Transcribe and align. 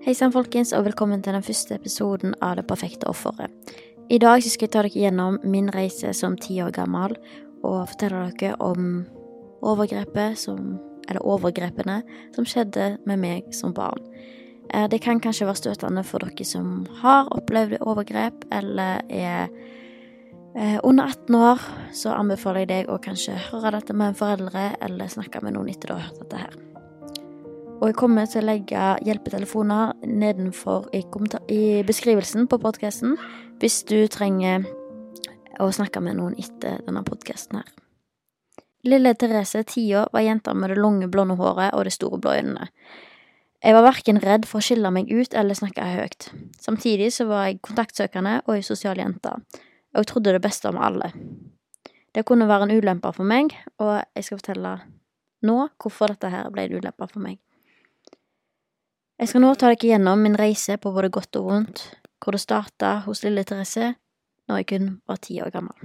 Hei 0.00 0.14
sann, 0.16 0.32
folkens, 0.32 0.70
og 0.72 0.86
velkommen 0.86 1.20
til 1.20 1.34
den 1.36 1.42
første 1.44 1.74
episoden 1.76 2.32
av 2.40 2.54
Det 2.56 2.62
perfekte 2.64 3.04
offeret. 3.10 3.52
I 4.08 4.16
dag 4.16 4.40
skal 4.40 4.64
jeg 4.64 4.72
ta 4.72 4.80
dere 4.80 5.02
gjennom 5.02 5.34
min 5.44 5.68
reise 5.74 6.14
som 6.16 6.38
ti 6.40 6.56
år 6.64 6.72
gammel, 6.72 7.12
og 7.60 7.90
fortelle 7.90 8.30
dere 8.40 8.54
om 8.64 9.04
overgrepet 9.60 10.38
som 10.38 10.78
Eller 11.10 11.26
overgrepene 11.26 12.02
som 12.34 12.44
skjedde 12.46 12.96
med 13.04 13.18
meg 13.18 13.52
som 13.52 13.74
barn. 13.74 13.98
Eh, 14.72 14.86
Det 14.88 15.00
kan 15.02 15.20
kanskje 15.20 15.46
være 15.46 15.56
støtende 15.56 16.04
for 16.04 16.18
dere 16.18 16.44
som 16.44 16.86
har 17.02 17.28
opplevd 17.32 17.80
overgrep, 17.80 18.44
eller 18.52 19.02
er 19.10 19.48
eh, 20.56 20.78
under 20.84 21.04
18 21.04 21.34
år, 21.34 21.60
så 21.92 22.14
anbefaler 22.14 22.60
jeg 22.60 22.68
deg 22.68 22.88
å 22.88 22.98
kanskje 22.98 23.34
høre 23.50 23.72
dette 23.72 23.92
med 23.92 24.08
en 24.08 24.14
foreldre, 24.14 24.76
eller 24.80 25.08
snakke 25.08 25.42
med 25.42 25.54
noen 25.54 25.68
etter 25.68 25.88
du 25.88 25.94
har 25.94 26.08
hørt 26.08 26.20
dette 26.20 26.36
her. 26.36 26.69
Og 27.80 27.88
jeg 27.88 27.96
kommer 27.96 28.26
til 28.28 28.42
å 28.42 28.44
legge 28.44 28.80
hjelpetelefoner 29.08 29.94
nedenfor 30.04 30.90
i, 30.92 31.00
i 31.48 31.80
beskrivelsen 31.88 32.44
på 32.50 32.58
podkasten 32.60 33.14
hvis 33.62 33.78
du 33.88 34.04
trenger 34.12 34.66
å 35.60 35.70
snakke 35.72 36.02
med 36.04 36.18
noen 36.18 36.36
etter 36.36 36.82
denne 36.84 37.00
podkasten 37.06 37.62
her. 37.62 37.70
Lille 38.84 39.14
Therese, 39.16 39.64
ti 39.64 39.86
år, 39.96 40.12
var 40.12 40.26
jenta 40.26 40.52
med 40.52 40.72
det 40.72 40.76
lange, 40.76 41.08
blonde 41.08 41.38
håret 41.40 41.72
og 41.72 41.88
de 41.88 41.96
store 41.96 42.20
blå 42.20 42.36
øynene. 42.36 42.68
Jeg 43.64 43.76
var 43.76 43.88
verken 43.88 44.20
redd 44.20 44.44
for 44.48 44.60
å 44.60 44.64
skille 44.64 44.92
meg 44.92 45.08
ut 45.08 45.34
eller 45.36 45.56
snakke 45.56 45.84
høyt. 45.84 46.30
Samtidig 46.60 47.10
så 47.16 47.28
var 47.32 47.48
jeg 47.48 47.62
kontaktsøkende 47.64 48.42
og 48.46 48.58
ei 48.58 48.64
sosial 48.64 49.00
jente, 49.00 49.34
og 49.40 50.02
jeg 50.02 50.12
trodde 50.12 50.36
det 50.36 50.44
beste 50.44 50.68
om 50.68 50.80
alle. 50.80 51.14
Det 52.12 52.28
kunne 52.28 52.48
være 52.48 52.68
en 52.68 52.76
ulempe 52.76 53.12
for 53.16 53.24
meg, 53.24 53.56
og 53.80 54.02
jeg 54.16 54.26
skal 54.26 54.40
fortelle 54.40 54.80
nå 55.48 55.62
hvorfor 55.80 56.12
dette 56.12 56.32
her 56.32 56.52
ble 56.52 56.68
en 56.68 56.80
ulempe 56.80 57.08
for 57.08 57.24
meg. 57.24 57.40
Jeg 59.20 59.28
skal 59.28 59.42
nå 59.44 59.50
ta 59.52 59.68
dere 59.68 59.84
gjennom 59.84 60.22
min 60.24 60.36
reise 60.40 60.78
på 60.80 60.90
både 60.94 61.10
godt 61.12 61.36
og 61.36 61.44
vondt, 61.44 61.80
hvor 62.24 62.32
det 62.32 62.40
starta 62.40 63.02
hos 63.04 63.20
lille 63.20 63.44
Therese 63.44 63.90
når 64.48 64.62
jeg 64.62 64.68
kun 64.70 64.88
var 65.10 65.20
ti 65.20 65.36
år 65.44 65.52
gammel. 65.52 65.76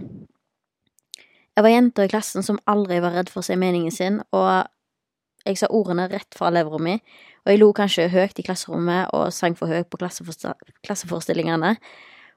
Jeg 1.51 1.65
var 1.65 1.73
jenta 1.73 2.05
i 2.07 2.11
klassen 2.13 2.47
som 2.47 2.61
aldri 2.71 3.01
var 3.03 3.11
redd 3.11 3.27
for 3.33 3.43
å 3.43 3.47
si 3.47 3.57
meningen 3.59 3.91
sin, 3.91 4.21
og 4.31 4.71
jeg 5.43 5.59
sa 5.59 5.67
ordene 5.67 6.07
rett 6.07 6.31
fra 6.35 6.47
levra 6.47 6.79
mi, 6.79 6.95
og 7.43 7.51
jeg 7.51 7.59
lo 7.59 7.69
kanskje 7.75 8.07
høyt 8.15 8.39
i 8.39 8.47
klasserommet 8.47 9.11
og 9.11 9.27
sang 9.35 9.59
for 9.59 9.67
høyt 9.67 9.91
på 9.91 9.99
klasseforestillingene, 9.99 11.75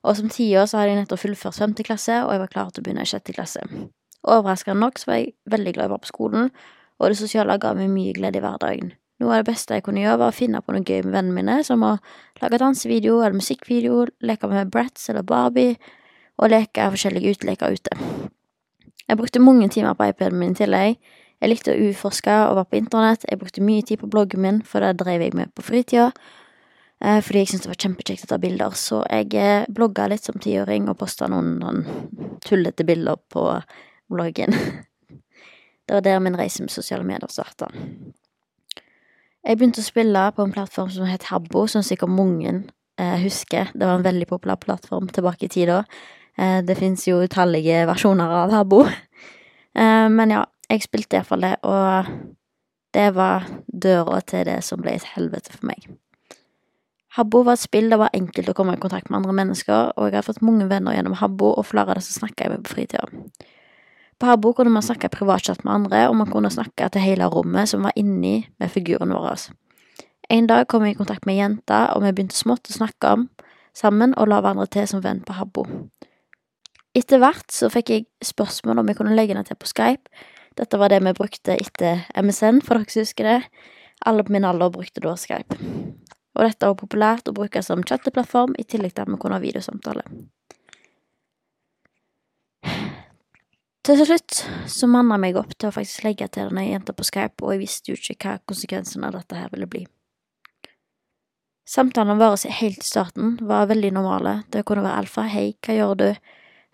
og 0.03 0.19
som 0.19 0.35
tiår 0.35 0.67
så 0.67 0.83
hadde 0.83 0.97
jeg 0.97 1.03
nettopp 1.05 1.23
fullført 1.29 1.63
femte 1.63 1.87
klasse, 1.87 2.25
og 2.27 2.35
jeg 2.35 2.43
var 2.43 2.57
klar 2.59 2.75
til 2.75 2.83
å 2.83 2.91
begynne 2.91 3.07
i 3.07 3.11
sjette 3.15 3.39
klasse. 3.39 3.63
Overraskende 4.27 4.83
nok 4.83 4.99
så 4.99 5.13
var 5.13 5.23
jeg 5.23 5.37
veldig 5.47 5.79
glad 5.79 5.87
jeg 5.87 5.95
var 5.95 6.03
på 6.03 6.17
skolen, 6.17 6.57
og 6.99 7.13
det 7.13 7.23
sosiale 7.23 7.63
ga 7.63 7.79
meg 7.79 7.95
mye 7.95 8.19
glede 8.19 8.43
i 8.43 8.43
hverdagen. 8.43 8.99
Noe 9.19 9.35
av 9.35 9.43
det 9.43 9.51
beste 9.51 9.75
jeg 9.75 9.85
kunne 9.87 10.03
gjøre, 10.05 10.21
var 10.21 10.33
å 10.33 10.37
finne 10.37 10.61
på 10.63 10.75
noe 10.75 10.87
gøy 10.87 11.03
med 11.03 11.15
vennene 11.17 11.35
mine, 11.41 11.61
som 11.67 11.83
å 11.83 11.97
lage 12.39 12.61
dansevideo 12.63 13.19
eller 13.19 13.39
musikkvideo, 13.41 14.05
leke 14.23 14.51
med 14.51 14.71
Bratz 14.71 15.09
eller 15.11 15.27
Barbie, 15.27 15.75
og 16.39 16.53
leke 16.53 16.87
forskjellige 16.95 17.35
uteleker 17.35 17.75
ute. 17.75 17.99
Jeg 19.09 19.19
brukte 19.19 19.43
mange 19.43 19.67
timer 19.75 19.97
på 19.99 20.07
iPaden 20.13 20.39
min 20.39 20.55
i 20.55 20.61
tillegg. 20.61 20.99
Jeg 21.39 21.51
likte 21.51 21.75
å 21.75 21.89
utforske 21.89 22.35
og 22.49 22.59
være 22.59 22.71
på 22.71 22.79
internett. 22.79 23.25
Jeg 23.31 23.41
brukte 23.41 23.65
mye 23.65 23.87
tid 23.87 24.03
på 24.03 24.11
bloggen 24.11 24.43
min, 24.45 24.61
for 24.67 24.85
det 24.85 24.99
drev 25.01 25.25
jeg 25.25 25.35
med 25.39 25.51
på 25.55 25.65
fritida. 25.67 26.11
Eh, 27.01 27.21
fordi 27.23 27.43
jeg 27.43 27.53
syntes 27.53 27.67
det 27.67 27.73
var 27.73 27.83
kjempekjekt 27.85 28.27
å 28.27 28.31
ta 28.33 28.39
bilder. 28.43 28.75
Så 28.79 29.01
jeg 29.07 29.35
eh, 29.39 29.67
blogga 29.71 30.09
litt 30.11 30.27
som 30.27 30.39
tiåring 30.43 30.91
og 30.91 30.99
posta 31.01 31.31
noen 31.31 31.57
noen 31.63 31.85
tullete 32.45 32.87
bilder 32.87 33.19
på 33.33 33.49
bloggen. 34.13 34.55
Det 35.89 35.97
var 35.97 36.03
der 36.05 36.19
min 36.21 36.37
reise 36.37 36.61
med 36.61 36.69
sosiale 36.69 37.01
medier 37.07 37.31
starta. 37.33 37.71
Jeg 39.49 39.57
begynte 39.57 39.81
å 39.81 39.87
spille 39.87 40.23
på 40.37 40.45
en 40.45 40.51
plattform 40.53 40.91
som 40.93 41.09
het 41.09 41.31
Habbo, 41.31 41.63
som 41.73 41.81
sikkert 41.81 42.13
mange 42.13 42.51
eh, 43.01 43.15
husker. 43.23 43.71
Det 43.73 43.87
var 43.87 43.97
en 43.97 44.05
veldig 44.05 44.27
populær 44.29 44.59
plattform 44.61 45.07
tilbake 45.09 45.47
i 45.47 45.53
tida. 45.55 45.79
Eh, 46.37 46.59
det 46.69 46.77
fins 46.77 47.07
jo 47.09 47.23
utallige 47.25 47.87
versjoner 47.89 48.41
av 48.45 48.57
Habbo. 48.57 48.85
Eh, 49.79 50.09
men 50.11 50.33
ja, 50.33 50.41
jeg 50.73 50.83
spilte 50.83 51.19
iallfall 51.19 51.45
det, 51.45 51.51
og 51.63 52.07
det 52.97 53.05
var 53.15 53.45
døra 53.69 54.17
til 54.27 54.41
det 54.49 54.57
som 54.67 54.81
ble 54.83 54.97
et 54.97 55.05
helvete 55.13 55.53
for 55.53 55.69
meg. 55.69 55.85
Habbo 57.15 57.45
var 57.47 57.55
et 57.55 57.63
spill 57.63 57.93
det 57.93 57.99
var 58.01 58.11
enkelt 58.17 58.49
å 58.51 58.55
komme 58.59 58.75
i 58.75 58.81
kontakt 58.83 59.13
med 59.13 59.21
andre 59.21 59.37
mennesker, 59.39 59.93
og 59.95 60.09
jeg 60.09 60.17
hadde 60.17 60.25
fått 60.33 60.43
mange 60.43 60.67
venner 60.73 60.97
gjennom 60.97 61.15
Habbo, 61.21 61.53
og 61.53 61.69
flere 61.69 61.95
av 61.95 62.01
disse 62.01 62.17
snakka 62.17 62.49
jeg 62.49 62.57
med 62.57 62.65
på 62.67 62.75
fritida. 62.75 63.07
På 64.19 64.27
Habbo 64.27 64.53
kunne 64.53 64.73
man 64.75 64.83
snakke 64.83 65.11
privatchat 65.15 65.65
med 65.65 65.75
andre, 65.75 66.09
og 66.09 66.17
man 66.19 66.31
kunne 66.31 66.51
snakke 66.51 66.89
til 66.91 67.05
hele 67.05 67.29
rommet 67.31 67.71
som 67.71 67.87
var 67.87 67.95
inni 67.97 68.49
med 68.59 68.71
figuren 68.71 69.15
vår. 69.15 69.51
En 70.31 70.47
dag 70.47 70.67
kom 70.69 70.83
vi 70.83 70.91
i 70.91 70.99
kontakt 70.99 71.27
med 71.27 71.37
ei 71.37 71.43
jente, 71.43 71.79
og 71.95 72.03
vi 72.03 72.13
begynte 72.13 72.37
smått 72.37 72.69
å 72.69 72.75
snakke 72.75 73.13
om 73.15 73.29
sammen 73.79 74.17
og 74.19 74.29
la 74.29 74.41
hverandre 74.43 74.67
til 74.75 74.89
som 74.91 75.05
venn 75.05 75.23
på 75.25 75.37
Habbo. 75.39 75.65
Etter 76.99 77.21
hvert 77.23 77.53
så 77.55 77.71
fikk 77.71 77.93
jeg 77.93 78.07
spørsmål 78.25 78.83
om 78.83 78.91
jeg 78.91 78.99
kunne 78.99 79.15
legge 79.15 79.37
henne 79.37 79.47
til 79.47 79.59
på 79.61 79.71
Skype. 79.71 80.11
Dette 80.59 80.81
var 80.81 80.91
det 80.91 80.99
vi 81.05 81.15
brukte 81.15 81.55
etter 81.55 82.03
MSN, 82.19 82.59
for 82.67 82.75
dere 82.75 82.91
som 82.91 83.07
husker 83.07 83.29
det. 83.29 83.39
Alle 84.07 84.25
på 84.27 84.35
min 84.35 84.47
alder 84.49 84.73
brukte 84.75 85.05
da 85.05 85.15
Skype. 85.15 85.59
Og 86.35 86.43
dette 86.43 86.67
var 86.67 86.79
populært 86.79 87.31
å 87.31 87.37
bruke 87.37 87.63
som 87.63 87.85
chatteplattform, 87.87 88.59
i 88.59 88.67
tillegg 88.67 88.97
til 88.97 89.07
at 89.07 89.13
vi 89.13 89.21
kunne 89.23 89.39
ha 89.39 89.43
videosamtale. 89.43 90.05
Til 93.89 94.03
slutt 94.05 94.43
så 94.69 94.85
manna 94.85 95.17
jeg 95.17 95.23
meg 95.23 95.37
opp 95.41 95.55
til 95.57 95.71
å 95.71 95.73
faktisk 95.73 96.03
legge 96.05 96.27
til 96.29 96.51
denne 96.51 96.67
jenta 96.67 96.93
på 96.93 97.07
Skype, 97.09 97.41
og 97.41 97.55
jeg 97.55 97.61
visste 97.63 97.89
jo 97.89 97.97
ikke 97.97 98.17
hva 98.21 98.35
konsekvensen 98.45 99.07
av 99.09 99.15
dette 99.17 99.39
her 99.39 99.49
ville 99.55 99.69
bli. 99.71 99.87
Samtalene 101.69 102.19
våre 102.21 102.53
helt 102.59 102.85
i 102.85 102.89
starten 102.89 103.39
var 103.49 103.71
veldig 103.71 103.95
normale. 103.97 104.43
Det 104.53 104.67
kunne 104.69 104.85
være 104.85 105.05
alfa, 105.05 105.25
hei, 105.33 105.55
hva 105.65 105.77
gjør 105.79 105.95
du, 106.03 106.07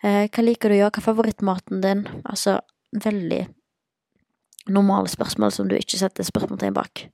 eh, 0.02 0.26
hva 0.26 0.42
liker 0.42 0.70
du 0.70 0.74
å 0.74 0.80
gjøre, 0.80 0.90
hva 0.90 1.02
er 1.04 1.06
favorittmaten 1.06 1.84
din, 1.86 2.02
altså 2.24 2.56
veldig 3.06 3.40
normale 4.74 5.14
spørsmål 5.14 5.54
som 5.54 5.70
du 5.70 5.76
ikke 5.78 6.02
setter 6.02 6.26
spørsmålstegn 6.26 6.74
bak. 6.74 7.06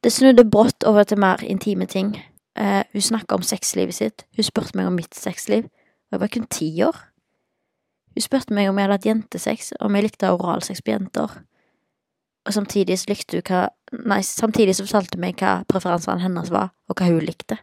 Det 0.00 0.12
snudde 0.12 0.48
brått 0.48 0.88
over 0.88 1.04
til 1.04 1.20
mer 1.20 1.44
intime 1.44 1.84
ting. 1.84 2.16
Eh, 2.56 2.82
hun 2.92 3.00
snakka 3.04 3.36
om 3.36 3.44
sexlivet 3.44 3.94
sitt, 4.00 4.24
hun 4.36 4.44
spurte 4.44 4.72
meg 4.76 4.88
om 4.88 4.96
mitt 4.96 5.12
sexliv, 5.12 5.68
og 5.68 6.16
jeg 6.16 6.20
var 6.20 6.32
kun 6.32 6.48
ti 6.48 6.72
år. 6.82 7.09
Hun 8.14 8.24
spurte 8.24 8.54
meg 8.54 8.68
om 8.68 8.78
jeg 8.78 8.88
hadde 8.88 8.98
hatt 8.98 9.06
jentesex, 9.06 9.72
om 9.80 9.94
jeg 9.94 10.08
likte 10.08 10.32
oralsex 10.34 10.82
på 10.82 10.94
jenter. 10.94 11.36
Og 12.46 12.54
samtidig 12.56 12.98
så 12.98 13.12
likte 13.12 13.38
hun 13.38 13.46
hva 13.46 13.68
Nei, 13.90 14.20
samtidig 14.22 14.76
så 14.78 14.84
fortalte 14.86 15.18
hun 15.18 15.24
meg 15.24 15.40
hva 15.42 15.64
preferansene 15.66 16.22
hennes 16.22 16.52
var, 16.54 16.68
og 16.86 16.94
hva 16.94 17.08
hun 17.08 17.24
likte. 17.26 17.56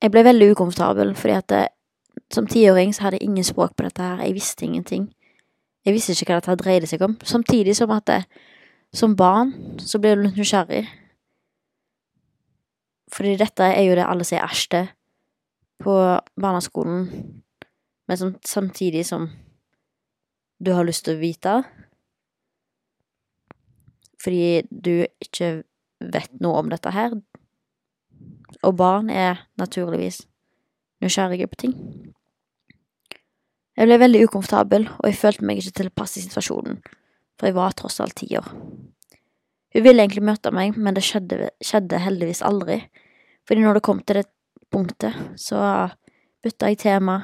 Jeg 0.00 0.12
ble 0.14 0.22
veldig 0.24 0.48
ukomfortabel, 0.54 1.12
fordi 1.20 1.34
at 1.36 1.48
det, 1.52 1.60
som 2.32 2.48
tiåring 2.48 2.94
så 2.96 3.06
hadde 3.06 3.20
jeg 3.20 3.28
ingen 3.28 3.44
språk 3.44 3.76
på 3.76 3.84
dette 3.84 4.02
her, 4.02 4.22
jeg 4.24 4.38
visste 4.38 4.64
ingenting. 4.64 5.10
Jeg 5.84 5.94
visste 5.98 6.16
ikke 6.16 6.32
hva 6.32 6.40
dette 6.40 6.56
dreide 6.62 6.88
seg 6.88 7.04
om, 7.04 7.18
samtidig 7.20 7.76
som 7.76 7.92
at 7.92 8.08
det, 8.08 8.22
som 8.96 9.16
barn 9.20 9.52
så 9.84 10.00
blir 10.00 10.16
du 10.16 10.24
litt 10.24 10.40
nysgjerrig. 10.40 10.86
Fordi 13.12 13.36
dette 13.36 13.68
er 13.68 13.84
jo 13.84 14.00
det 14.00 14.08
alle 14.08 14.24
sier 14.24 14.48
æsj 14.48 14.68
til 14.72 14.88
på 15.82 15.96
barneskolen, 16.40 17.08
men 18.08 18.18
som, 18.18 18.34
samtidig 18.44 19.06
som 19.06 19.28
du 20.58 20.72
har 20.72 20.86
lyst 20.88 21.04
til 21.06 21.16
å 21.16 21.20
vite. 21.20 21.56
Fordi 24.22 24.62
du 24.70 25.06
ikke 25.22 25.50
vet 26.00 26.32
noe 26.40 26.62
om 26.62 26.70
dette 26.72 26.92
her. 26.94 27.16
Og 28.64 28.76
barn 28.78 29.10
er 29.12 29.44
naturligvis 29.60 30.24
nysgjerrige 31.04 31.48
på 31.50 31.60
ting. 31.66 31.76
Jeg 33.76 33.90
ble 33.90 33.98
veldig 34.00 34.22
ukomfortabel, 34.24 34.86
og 34.88 35.10
jeg 35.10 35.20
følte 35.20 35.44
meg 35.44 35.60
ikke 35.60 35.82
tilpass 35.82 36.16
i 36.16 36.22
situasjonen, 36.24 36.78
for 37.36 37.48
jeg 37.48 37.56
var 37.58 37.74
tross 37.76 38.00
alt 38.00 38.16
ti 38.16 38.30
år. 38.38 38.46
Hun 39.76 39.84
ville 39.84 40.00
egentlig 40.00 40.24
møte 40.24 40.52
meg, 40.56 40.78
men 40.80 40.96
det 40.96 41.04
skjedde, 41.04 41.50
skjedde 41.60 42.00
heldigvis 42.00 42.40
aldri, 42.46 42.78
fordi 43.44 43.66
når 43.66 43.76
det 43.76 43.84
kom 43.84 44.00
til 44.00 44.22
det 44.22 44.30
punktet 44.76 45.16
så 45.40 45.58
bytta 46.44 46.68
jeg 46.68 46.82
tema. 46.84 47.20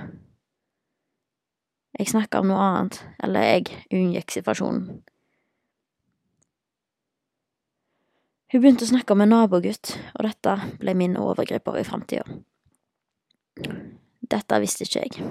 Jeg 1.99 2.09
snakka 2.09 2.41
om 2.41 2.49
noe 2.49 2.61
annet, 2.65 3.03
eller 3.21 3.45
jeg 3.45 3.67
unngikk 3.93 4.33
situasjonen. 4.33 5.03
Hun 8.53 8.61
begynte 8.61 8.85
å 8.85 8.91
snakke 8.91 9.13
om 9.15 9.23
en 9.25 9.31
nabogutt, 9.33 9.95
og 10.17 10.27
dette 10.27 10.55
ble 10.81 10.95
min 10.97 11.17
overgriper 11.21 11.79
i 11.81 11.85
framtida. 11.89 12.25
Dette 14.33 14.61
visste 14.61 14.85
ikke 14.85 15.05
jeg. 15.05 15.25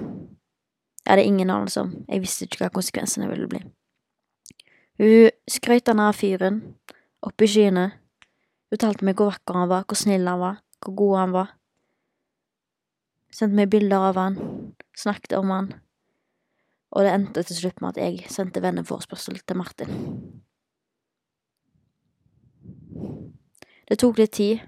Jeg 1.02 1.10
hadde 1.10 1.26
ingen 1.26 1.50
anelse 1.50 1.82
om, 1.82 1.92
jeg 2.06 2.22
visste 2.22 2.46
ikke 2.46 2.64
hva 2.64 2.70
konsekvensene 2.74 3.30
ville 3.30 3.48
bli. 3.50 3.62
Hun 5.02 5.30
skrøt 5.50 5.90
av 5.90 6.14
fyren, 6.14 6.60
opp 7.22 7.42
i 7.42 7.50
skyene, 7.50 7.88
fortalte 8.70 9.06
meg 9.06 9.18
hvor 9.18 9.32
vakker 9.32 9.58
han 9.58 9.70
var, 9.70 9.86
hvor 9.86 9.98
snill 9.98 10.26
han 10.30 10.42
var, 10.42 10.62
hvor 10.82 10.98
god 11.02 11.18
han 11.18 11.36
var. 11.38 11.54
Sendte 13.32 13.56
meg 13.56 13.70
bilder 13.72 14.10
av 14.10 14.20
han, 14.20 14.36
snakket 14.98 15.38
om 15.38 15.50
han, 15.54 15.70
og 16.92 17.06
det 17.06 17.14
endte 17.16 17.44
til 17.48 17.56
slutt 17.56 17.80
med 17.80 17.94
at 17.94 18.02
jeg 18.02 18.32
sendte 18.32 18.60
venneforespørsel 18.60 19.40
til 19.40 19.56
Martin. 19.56 19.94
Det 23.88 23.98
tok 24.00 24.20
litt 24.20 24.36
tid 24.36 24.60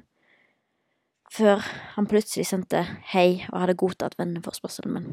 før 1.35 1.63
han 1.95 2.09
plutselig 2.09 2.47
sendte 2.49 2.83
hei 3.13 3.45
og 3.51 3.61
hadde 3.63 3.77
godtatt 3.81 4.17
venneforespørselen 4.21 4.97
min. 4.97 5.09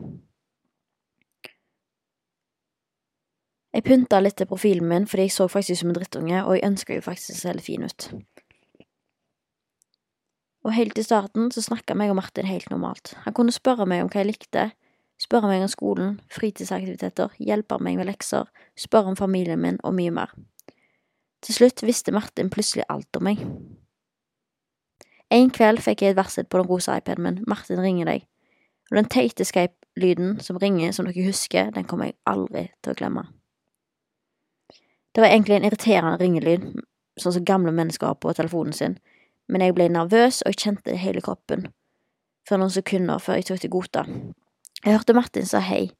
Jeg 3.72 3.86
pynta 3.88 4.20
litt 4.20 4.36
til 4.40 4.50
profilen 4.52 4.88
min 4.88 5.08
fordi 5.08 5.30
jeg 5.30 5.36
så 5.36 5.48
faktisk 5.52 5.78
ut 5.78 5.82
som 5.82 5.92
en 5.92 5.98
drittunge, 6.00 6.44
og 6.44 6.56
jeg 6.56 6.68
ønska 6.68 6.98
jo 6.98 7.04
faktisk 7.06 7.38
å 7.38 7.40
se 7.40 7.54
litt 7.56 7.68
fin 7.68 7.88
ut. 7.88 8.08
Og 10.62 10.74
helt 10.76 10.98
i 10.98 11.04
starten 11.04 11.50
så 11.52 11.64
snakka 11.66 11.96
meg 11.98 12.12
og 12.14 12.20
Martin 12.20 12.46
helt 12.46 12.70
normalt. 12.70 13.16
Han 13.26 13.34
kunne 13.34 13.54
spørre 13.54 13.88
meg 13.90 14.04
om 14.04 14.12
hva 14.12 14.22
jeg 14.22 14.30
likte, 14.30 14.68
spørre 15.22 15.50
meg 15.50 15.66
om 15.66 15.72
skolen, 15.72 16.20
fritidsaktiviteter, 16.34 17.34
hjelpe 17.42 17.80
meg 17.82 17.98
med 17.98 18.10
lekser, 18.10 18.50
spørre 18.78 19.14
om 19.14 19.18
familien 19.18 19.62
min 19.62 19.80
og 19.84 19.96
mye 19.98 20.14
mer. 20.14 20.34
Til 21.42 21.58
slutt 21.58 21.82
visste 21.86 22.14
Martin 22.14 22.52
plutselig 22.54 22.86
alt 22.90 23.18
om 23.18 23.26
meg. 23.26 23.42
En 25.32 25.50
kveld 25.50 25.82
fikk 25.82 26.04
jeg 26.04 26.14
et 26.14 26.20
varsel 26.20 26.46
på 26.46 26.60
den 26.60 26.68
rosa 26.70 26.98
iPaden 27.00 27.24
min. 27.24 27.44
Martin 27.48 27.80
ringer 27.82 28.10
deg. 28.10 28.26
Og 28.92 28.98
den 29.00 29.08
teite 29.10 29.48
Skype-lyden 29.48 30.42
som 30.44 30.60
ringer, 30.62 30.92
som 30.92 31.08
dere 31.08 31.24
husker, 31.26 31.72
den 31.72 31.88
kommer 31.88 32.10
jeg 32.10 32.20
aldri 32.28 32.68
til 32.84 32.92
å 32.92 32.98
glemme. 33.00 33.24
Det 35.16 35.24
var 35.24 35.32
egentlig 35.32 35.58
en 35.58 35.68
irriterende 35.68 36.20
ringelyd, 36.20 36.68
sånn 37.20 37.36
som 37.36 37.48
gamle 37.48 37.72
mennesker 37.76 38.12
har 38.12 38.20
på 38.20 38.34
telefonen 38.36 38.76
sin, 38.76 38.98
men 39.52 39.66
jeg 39.66 39.76
ble 39.76 39.90
nervøs, 39.92 40.42
og 40.42 40.54
jeg 40.54 40.64
kjente 40.64 40.90
det 40.90 41.02
hele 41.04 41.22
kroppen 41.24 41.68
for 42.48 42.58
noen 42.58 42.74
sekunder 42.74 43.22
før 43.22 43.38
jeg 43.38 43.50
tok 43.50 43.60
til 43.62 43.74
gota. 43.74 44.06
Jeg 44.82 44.96
hørte 44.96 45.14
Martin 45.14 45.46
sa 45.46 45.62
hei. 45.62 45.92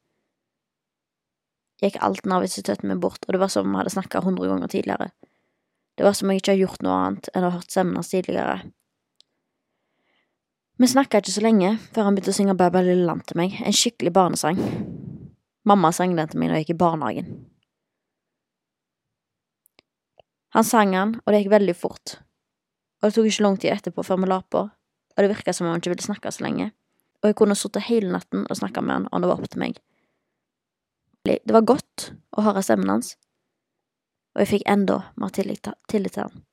Gikk 1.82 1.98
alt 2.06 2.26
nervøsiteten 2.30 2.90
min 2.90 3.02
bort, 3.02 3.24
og 3.28 3.36
det 3.36 3.42
var 3.42 3.52
som 3.54 3.68
om 3.68 3.76
vi 3.76 3.82
hadde 3.82 3.94
snakka 3.94 4.24
hundre 4.26 4.50
ganger 4.50 4.72
tidligere. 4.72 5.12
Det 5.98 6.06
var 6.06 6.16
som 6.18 6.28
om 6.28 6.34
jeg 6.34 6.42
ikke 6.42 6.54
hadde 6.54 6.64
gjort 6.64 6.86
noe 6.86 6.98
annet 6.98 7.30
enn 7.34 7.46
å 7.46 7.52
ha 7.52 7.58
hørt 7.60 7.74
stemmen 7.74 8.00
hans 8.00 8.12
tidligere. 8.14 8.58
Vi 10.82 10.90
snakka 10.90 11.22
ikke 11.22 11.34
så 11.36 11.44
lenge 11.46 11.76
før 11.94 12.08
han 12.08 12.18
begynte 12.18 12.34
å 12.34 12.38
synge 12.40 12.58
bæ 12.58 12.70
lille 12.82 13.06
land 13.06 13.26
til 13.30 13.38
meg, 13.38 13.58
en 13.62 13.76
skikkelig 13.76 14.14
barnesang. 14.16 14.58
Mamma 15.68 15.92
sang 15.94 16.16
den 16.18 16.30
til 16.30 16.42
meg 16.42 16.50
da 16.50 16.58
jeg 16.58 16.66
gikk 16.66 16.76
i 16.76 16.82
barnehagen. 16.82 17.32
Han 20.58 20.66
sang 20.68 20.92
den, 20.96 21.14
og 21.22 21.32
det 21.32 21.44
gikk 21.44 21.54
veldig 21.54 21.76
fort, 21.78 22.18
og 23.02 23.08
det 23.10 23.16
tok 23.16 23.30
ikke 23.30 23.46
lang 23.46 23.58
tid 23.60 23.74
etterpå 23.74 24.06
før 24.06 24.22
vi 24.22 24.30
la 24.30 24.42
på, 24.42 24.66
og 24.70 25.18
det 25.18 25.32
virka 25.32 25.54
som 25.54 25.68
om 25.68 25.74
han 25.74 25.82
ikke 25.82 25.96
ville 25.96 26.06
snakke 26.06 26.32
så 26.32 26.46
lenge, 26.46 26.70
og 27.22 27.30
jeg 27.30 27.38
kunne 27.38 27.58
sittet 27.58 27.88
hele 27.90 28.14
natten 28.14 28.46
og 28.48 28.58
snakka 28.58 28.84
med 28.86 28.96
han 28.96 29.10
og 29.12 29.22
det 29.22 29.32
var 29.32 29.42
opp 29.42 29.50
til 29.50 29.62
meg. 29.62 29.82
Det 31.26 31.54
var 31.54 31.68
godt 31.70 32.12
å 32.34 32.46
høre 32.46 32.64
stemmen 32.66 32.90
hans, 32.90 33.16
og 34.34 34.44
jeg 34.44 34.54
fikk 34.56 34.70
enda 34.70 35.02
mer 35.20 35.34
tillit 35.36 35.68
til 35.92 36.24
han. 36.24 36.46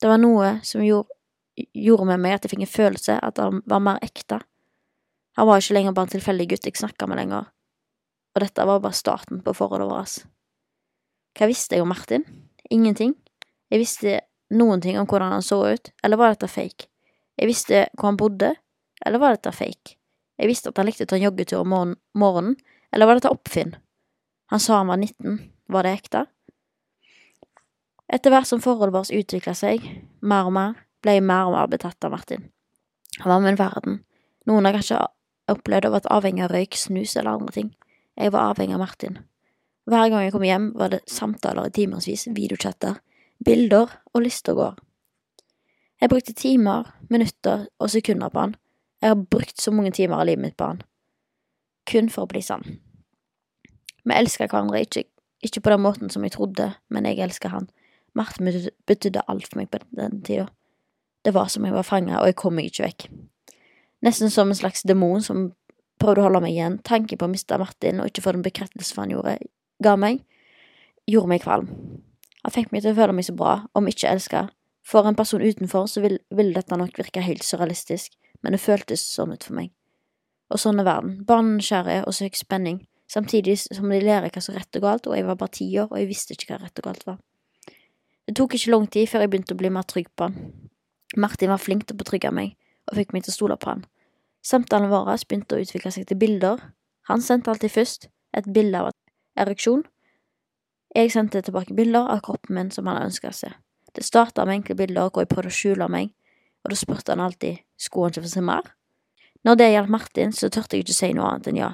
Det 0.00 0.10
var 0.10 0.18
noe 0.18 0.56
som 0.66 0.82
gjorde 0.82 1.14
gjorde 1.54 2.08
med 2.08 2.22
meg 2.22 2.36
at 2.36 2.44
jeg 2.44 2.54
fikk 2.54 2.64
en 2.66 2.70
følelse 2.70 3.18
at 3.22 3.38
han 3.38 3.62
var 3.70 3.82
mer 3.84 4.00
ekte. 4.04 4.40
Han 5.38 5.48
var 5.48 5.62
ikke 5.62 5.76
lenger 5.76 5.94
bare 5.94 6.08
en 6.08 6.14
tilfeldig 6.14 6.48
gutt 6.50 6.68
jeg 6.68 6.78
snakka 6.78 7.08
med 7.10 7.20
lenger, 7.20 7.50
og 8.34 8.42
dette 8.42 8.66
var 8.66 8.82
bare 8.82 8.98
starten 8.98 9.42
på 9.44 9.54
forholdet 9.56 9.90
vårt. 9.90 10.16
Hva 11.34 11.48
visste 11.50 11.76
jeg 11.76 11.82
om 11.82 11.90
Martin? 11.90 12.26
Ingenting. 12.70 13.14
Jeg 13.70 13.82
visste 13.82 14.20
noen 14.56 14.82
ting 14.82 14.98
om 15.00 15.06
hvordan 15.10 15.36
han 15.36 15.44
så 15.44 15.60
ut, 15.74 15.90
eller 16.02 16.20
var 16.20 16.34
dette 16.34 16.50
fake? 16.50 16.88
Jeg 17.40 17.50
visste 17.50 17.86
hvor 17.94 18.10
han 18.10 18.20
bodde, 18.20 18.54
eller 19.04 19.22
var 19.22 19.36
dette 19.36 19.52
fake? 19.54 19.96
Jeg 20.38 20.50
visste 20.50 20.70
at 20.70 20.78
han 20.80 20.88
likte 20.88 21.06
å 21.06 21.10
ta 21.10 21.18
en 21.18 21.26
joggetur 21.26 21.62
om 21.62 21.94
morgenen, 22.14 22.56
eller 22.94 23.10
var 23.10 23.18
dette 23.18 23.32
oppfinn? 23.32 23.76
Han 24.52 24.62
sa 24.62 24.80
han 24.80 24.90
var 24.90 25.00
19, 25.00 25.38
var 25.72 25.86
det 25.86 25.94
ekte? 25.98 26.24
Etter 28.12 28.30
hvert 28.30 28.46
som 28.46 28.62
forholdet 28.62 28.94
vårt 28.94 29.14
utvikla 29.14 29.54
seg, 29.58 29.84
mer 30.20 30.50
og 30.50 30.54
mer, 30.54 30.74
ble 31.02 31.16
jeg 31.16 31.26
mer 31.26 31.48
og 31.48 31.56
mer 31.56 31.70
betatt 31.72 32.04
av 32.06 32.12
Martin. 32.14 32.48
Han 33.22 33.32
var 33.32 33.44
min 33.44 33.58
verden. 33.58 34.02
Noen 34.48 34.66
har 34.68 34.76
kanskje 34.76 35.00
opplevd 35.50 35.88
å 35.88 35.94
være 35.94 36.12
avhengig 36.12 36.44
av 36.44 36.52
røyk, 36.52 36.76
snus 36.78 37.16
eller 37.16 37.38
andre 37.38 37.54
ting. 37.54 37.70
Jeg 38.18 38.32
var 38.34 38.52
avhengig 38.52 38.76
av 38.76 38.84
Martin. 38.84 39.18
Hver 39.88 40.08
gang 40.12 40.24
jeg 40.24 40.32
kom 40.32 40.44
hjem, 40.46 40.70
var 40.78 40.92
det 40.94 41.02
samtaler 41.10 41.68
i 41.68 41.74
timevis, 41.74 42.28
videochatter, 42.32 43.00
bilder 43.44 43.90
og 44.14 44.22
lister 44.24 44.54
går. 44.54 44.78
Jeg 46.00 46.10
brukte 46.10 46.32
timer, 46.32 46.90
minutter 47.10 47.66
og 47.78 47.90
sekunder 47.90 48.28
på 48.28 48.40
han. 48.40 48.56
Jeg 49.00 49.08
har 49.08 49.24
brukt 49.30 49.60
så 49.60 49.70
mange 49.70 49.92
timer 49.92 50.20
av 50.20 50.26
livet 50.26 50.42
mitt 50.42 50.56
på 50.56 50.66
han. 50.68 50.82
Kun 51.90 52.10
for 52.12 52.24
å 52.24 52.30
bli 52.30 52.42
sann. 52.42 52.64
Vi 54.04 54.12
elska 54.12 54.48
hverandre, 54.48 54.82
ikke, 54.84 55.04
ikke, 55.44 55.60
på 55.60 55.72
den 55.72 55.84
måten 55.84 56.12
som 56.12 56.24
jeg 56.24 56.34
trodde, 56.36 56.72
men 56.92 57.08
jeg 57.08 57.20
elska 57.24 57.48
han. 57.52 57.68
Martin 58.14 58.50
betydde 58.86 59.24
alt 59.28 59.48
for 59.48 59.60
meg 59.60 59.70
på 59.72 59.80
den 59.96 60.20
tida. 60.24 60.48
Det 61.24 61.32
var 61.34 61.48
som 61.48 61.64
jeg 61.64 61.72
var 61.72 61.86
fanga, 61.88 62.20
og 62.20 62.28
jeg 62.28 62.36
kom 62.36 62.56
meg 62.58 62.68
ikke 62.68 62.84
vekk. 62.84 63.06
Nesten 64.04 64.30
som 64.30 64.50
en 64.52 64.58
slags 64.58 64.84
demon 64.84 65.24
som 65.24 65.46
prøvde 66.00 66.20
å 66.20 66.26
holde 66.26 66.42
meg 66.44 66.52
igjen. 66.52 66.78
Tanken 66.84 67.20
på 67.20 67.24
å 67.24 67.32
miste 67.32 67.58
Martin 67.60 68.02
og 68.02 68.10
ikke 68.10 68.26
få 68.26 68.34
den 68.36 68.44
bekreftelsen 68.44 69.00
han 69.00 69.14
gjorde, 69.14 69.38
ga 69.84 69.94
meg, 70.00 70.20
gjorde 71.08 71.32
meg 71.32 71.44
kvalm. 71.44 71.70
Han 72.44 72.52
fikk 72.52 72.72
meg 72.72 72.84
til 72.84 72.92
å 72.92 72.98
føle 72.98 73.16
meg 73.16 73.26
så 73.26 73.34
bra, 73.36 73.54
om 73.74 73.88
ikke 73.88 74.10
elska. 74.10 74.48
For 74.84 75.08
en 75.08 75.16
person 75.16 75.42
utenfor 75.42 75.88
så 75.88 76.02
ville 76.04 76.20
vil 76.34 76.52
dette 76.52 76.76
nok 76.76 76.98
virke 77.00 77.24
helt 77.24 77.44
surrealistisk, 77.44 78.12
men 78.44 78.52
det 78.52 78.60
føltes 78.60 79.04
sånn 79.14 79.32
ut 79.32 79.46
for 79.46 79.56
meg. 79.56 79.70
Og 80.52 80.60
sånn 80.60 80.82
er 80.82 80.88
verden. 80.88 81.22
Barn 81.24 81.54
er 81.54 81.60
nysgjerrige 81.60 82.02
og 82.04 82.16
søker 82.16 82.42
spenning, 82.42 82.82
samtidig 83.08 83.56
som 83.62 83.88
de 83.88 84.02
lærer 84.04 84.28
hva 84.28 84.42
som 84.44 84.52
er 84.54 84.60
rett 84.60 84.78
og 84.78 84.84
galt, 84.84 85.08
og 85.08 85.16
jeg 85.16 85.26
var 85.28 85.40
bare 85.40 85.56
ti 85.56 85.70
år, 85.80 85.88
og 85.88 85.96
jeg 85.98 86.10
visste 86.10 86.36
ikke 86.36 86.52
hva 86.52 86.60
rett 86.66 86.82
og 86.82 86.90
galt 86.90 87.06
var. 87.08 87.22
Det 88.24 88.36
tok 88.36 88.56
ikke 88.56 88.72
lang 88.72 88.86
tid 88.92 89.08
før 89.08 89.24
jeg 89.24 89.32
begynte 89.32 89.56
å 89.56 89.60
bli 89.60 89.72
mer 89.72 89.88
trygg 89.88 90.12
på 90.16 90.28
han. 90.28 90.36
Martin 91.16 91.52
var 91.52 91.62
flink 91.62 91.86
til 91.86 91.96
å 91.96 92.02
betrygge 92.02 92.32
meg, 92.34 92.54
og 92.90 92.98
fikk 93.00 93.16
meg 93.16 93.24
til 93.24 93.32
å 93.32 93.38
stole 93.38 93.56
på 93.60 93.72
han. 93.72 93.84
Samtalen 94.44 94.92
våre 94.92 95.16
begynte 95.24 95.56
å 95.56 95.64
utvikle 95.64 95.92
seg 95.94 96.08
til 96.08 96.20
bilder. 96.20 96.60
Han 97.08 97.24
sendte 97.24 97.52
alltid 97.52 97.72
først 97.72 98.08
et 98.36 98.48
bilde 98.52 98.80
av 98.84 98.92
ereksjon. 99.40 99.84
Jeg 100.94 101.10
sendte 101.10 101.42
tilbake 101.42 101.74
bilder 101.74 102.06
av 102.12 102.20
kroppen 102.22 102.54
min 102.54 102.70
som 102.70 102.86
han 102.86 103.02
ønska 103.02 103.32
seg. 103.34 103.54
Det 103.94 104.04
starta 104.06 104.44
med 104.46 104.60
enkle 104.60 104.76
bilder 104.78 105.10
hvor 105.10 105.24
jeg 105.24 105.30
prøvde 105.30 105.50
å 105.50 105.54
skjule 105.54 105.88
meg, 105.90 106.12
og 106.62 106.70
da 106.70 106.78
spurte 106.78 107.14
han 107.14 107.22
alltid 107.22 107.62
skulle 107.78 108.08
han 108.08 108.14
ikke 108.14 108.26
få 108.26 108.30
se 108.30 108.42
mer. 108.46 108.68
Når 109.44 109.58
det 109.58 109.70
gjaldt 109.72 109.92
Martin, 109.92 110.32
så 110.32 110.48
turte 110.48 110.78
jeg 110.78 110.86
ikke 110.86 110.96
si 110.96 111.10
noe 111.14 111.32
annet 111.32 111.50
enn 111.50 111.58
ja. 111.58 111.72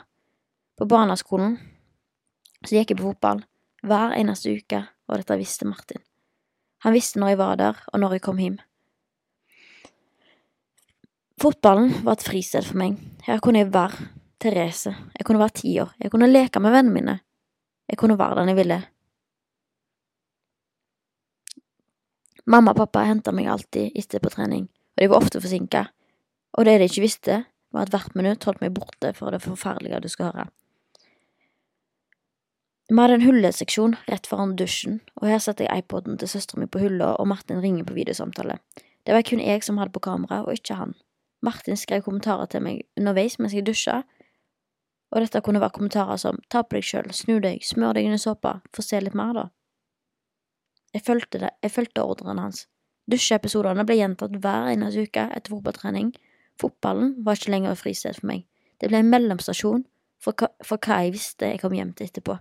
På 0.80 0.88
barneskolen 0.88 1.58
så 2.64 2.74
gikk 2.74 2.94
jeg 2.94 3.00
på 3.00 3.10
fotball 3.10 3.42
hver 3.86 4.16
eneste 4.16 4.52
uke, 4.56 4.80
og 5.08 5.20
dette 5.20 5.38
visste 5.40 5.68
Martin. 5.68 6.02
Han 6.84 6.96
visste 6.96 7.20
når 7.20 7.34
jeg 7.34 7.40
var 7.40 7.60
der, 7.60 7.80
og 7.92 8.00
når 8.00 8.16
jeg 8.16 8.24
kom 8.24 8.40
hjem. 8.40 8.56
Fotballen 11.40 11.92
var 12.04 12.16
et 12.16 12.24
fristed 12.24 12.66
for 12.68 12.80
meg. 12.80 12.96
Her 13.24 13.40
kunne 13.40 13.62
jeg 13.62 13.72
være 13.72 14.08
Therese. 14.40 14.92
Jeg 15.16 15.28
kunne 15.28 15.40
være 15.40 15.56
ti 15.60 15.74
år. 15.80 15.92
Jeg 16.00 16.12
kunne 16.12 16.28
leke 16.28 16.60
med 16.60 16.72
vennene 16.72 16.96
mine. 16.96 17.14
Jeg 17.88 18.00
kunne 18.00 18.18
være 18.20 18.40
den 18.40 18.52
jeg 18.52 18.58
ville. 18.60 18.80
Mamma 22.50 22.73
og 22.75 22.80
pappa 22.80 23.04
henta 23.07 23.30
meg 23.30 23.47
alltid 23.47 23.95
etter 23.95 24.19
på 24.23 24.33
trening, 24.35 24.64
og 24.66 25.02
de 25.02 25.09
var 25.11 25.23
ofte 25.23 25.38
forsinka. 25.42 25.85
Og 26.59 26.66
det 26.66 26.80
de 26.80 26.88
ikke 26.90 27.04
visste, 27.04 27.37
var 27.71 27.87
at 27.87 27.92
hvert 27.95 28.16
minutt 28.19 28.42
holdt 28.49 28.62
meg 28.64 28.73
borte 28.75 29.12
for 29.14 29.30
det 29.30 29.45
forferdelige 29.45 30.00
du 30.02 30.09
skal 30.11 30.33
høre. 30.33 30.47
Vi 32.90 32.99
hadde 32.99 33.21
en 33.21 33.23
hulleseksjon 33.23 33.95
rett 34.09 34.26
foran 34.26 34.57
dusjen, 34.59 34.99
og 35.21 35.28
her 35.30 35.38
satte 35.38 35.62
jeg 35.62 35.85
iPoden 35.85 36.19
til 36.19 36.33
søstera 36.33 36.59
mi 36.59 36.66
på 36.66 36.80
hylla, 36.83 37.12
og 37.23 37.28
Martin 37.30 37.62
ringer 37.62 37.87
på 37.87 37.95
videosamtale. 37.95 38.59
Det 39.07 39.14
var 39.14 39.23
kun 39.23 39.45
jeg 39.45 39.62
som 39.62 39.78
hadde 39.78 39.95
på 39.95 40.02
kamera, 40.02 40.40
og 40.42 40.59
ikke 40.59 40.75
han. 40.75 40.97
Martin 41.47 41.78
skrev 41.78 42.02
kommentarer 42.02 42.50
til 42.50 42.66
meg 42.66 42.83
underveis 42.99 43.38
mens 43.38 43.54
jeg 43.54 43.69
dusja, 43.69 44.00
og 45.14 45.23
dette 45.23 45.40
kunne 45.47 45.62
være 45.62 45.76
kommentarer 45.78 46.19
som 46.19 46.42
ta 46.50 46.64
på 46.66 46.80
deg 46.80 46.90
sjøl, 46.90 47.14
snu 47.14 47.38
deg, 47.38 47.62
smør 47.62 47.95
deg 47.95 48.11
under 48.11 48.19
såpa, 48.19 48.59
få 48.75 48.83
se 48.83 48.99
litt 48.99 49.14
mer, 49.14 49.38
da. 49.38 49.47
Jeg 50.94 51.06
fulgte 51.06 51.38
det, 51.42 51.52
jeg 51.62 51.73
fulgte 51.75 52.02
ordren 52.02 52.40
hans. 52.42 52.66
Dusjeepisodene 53.11 53.85
ble 53.87 53.97
gjentatt 53.99 54.35
hver 54.42 54.73
eneste 54.73 55.06
uke 55.06 55.28
etter 55.35 55.54
fotballtrening, 55.54 56.11
Fotballen 56.61 57.14
var 57.25 57.38
ikke 57.38 57.54
lenger 57.54 57.73
et 57.73 57.80
fristed 57.80 58.18
for 58.18 58.28
meg. 58.30 58.44
Det 58.80 58.90
ble 58.90 59.00
en 59.00 59.11
mellomstasjon 59.12 59.85
for 60.20 60.37
hva, 60.37 60.50
for 60.64 60.80
hva 60.82 61.02
jeg 61.04 61.14
visste 61.16 61.52
jeg 61.52 61.61
kom 61.62 61.75
hjem 61.76 61.92
til 61.97 62.11
etterpå. 62.11 62.37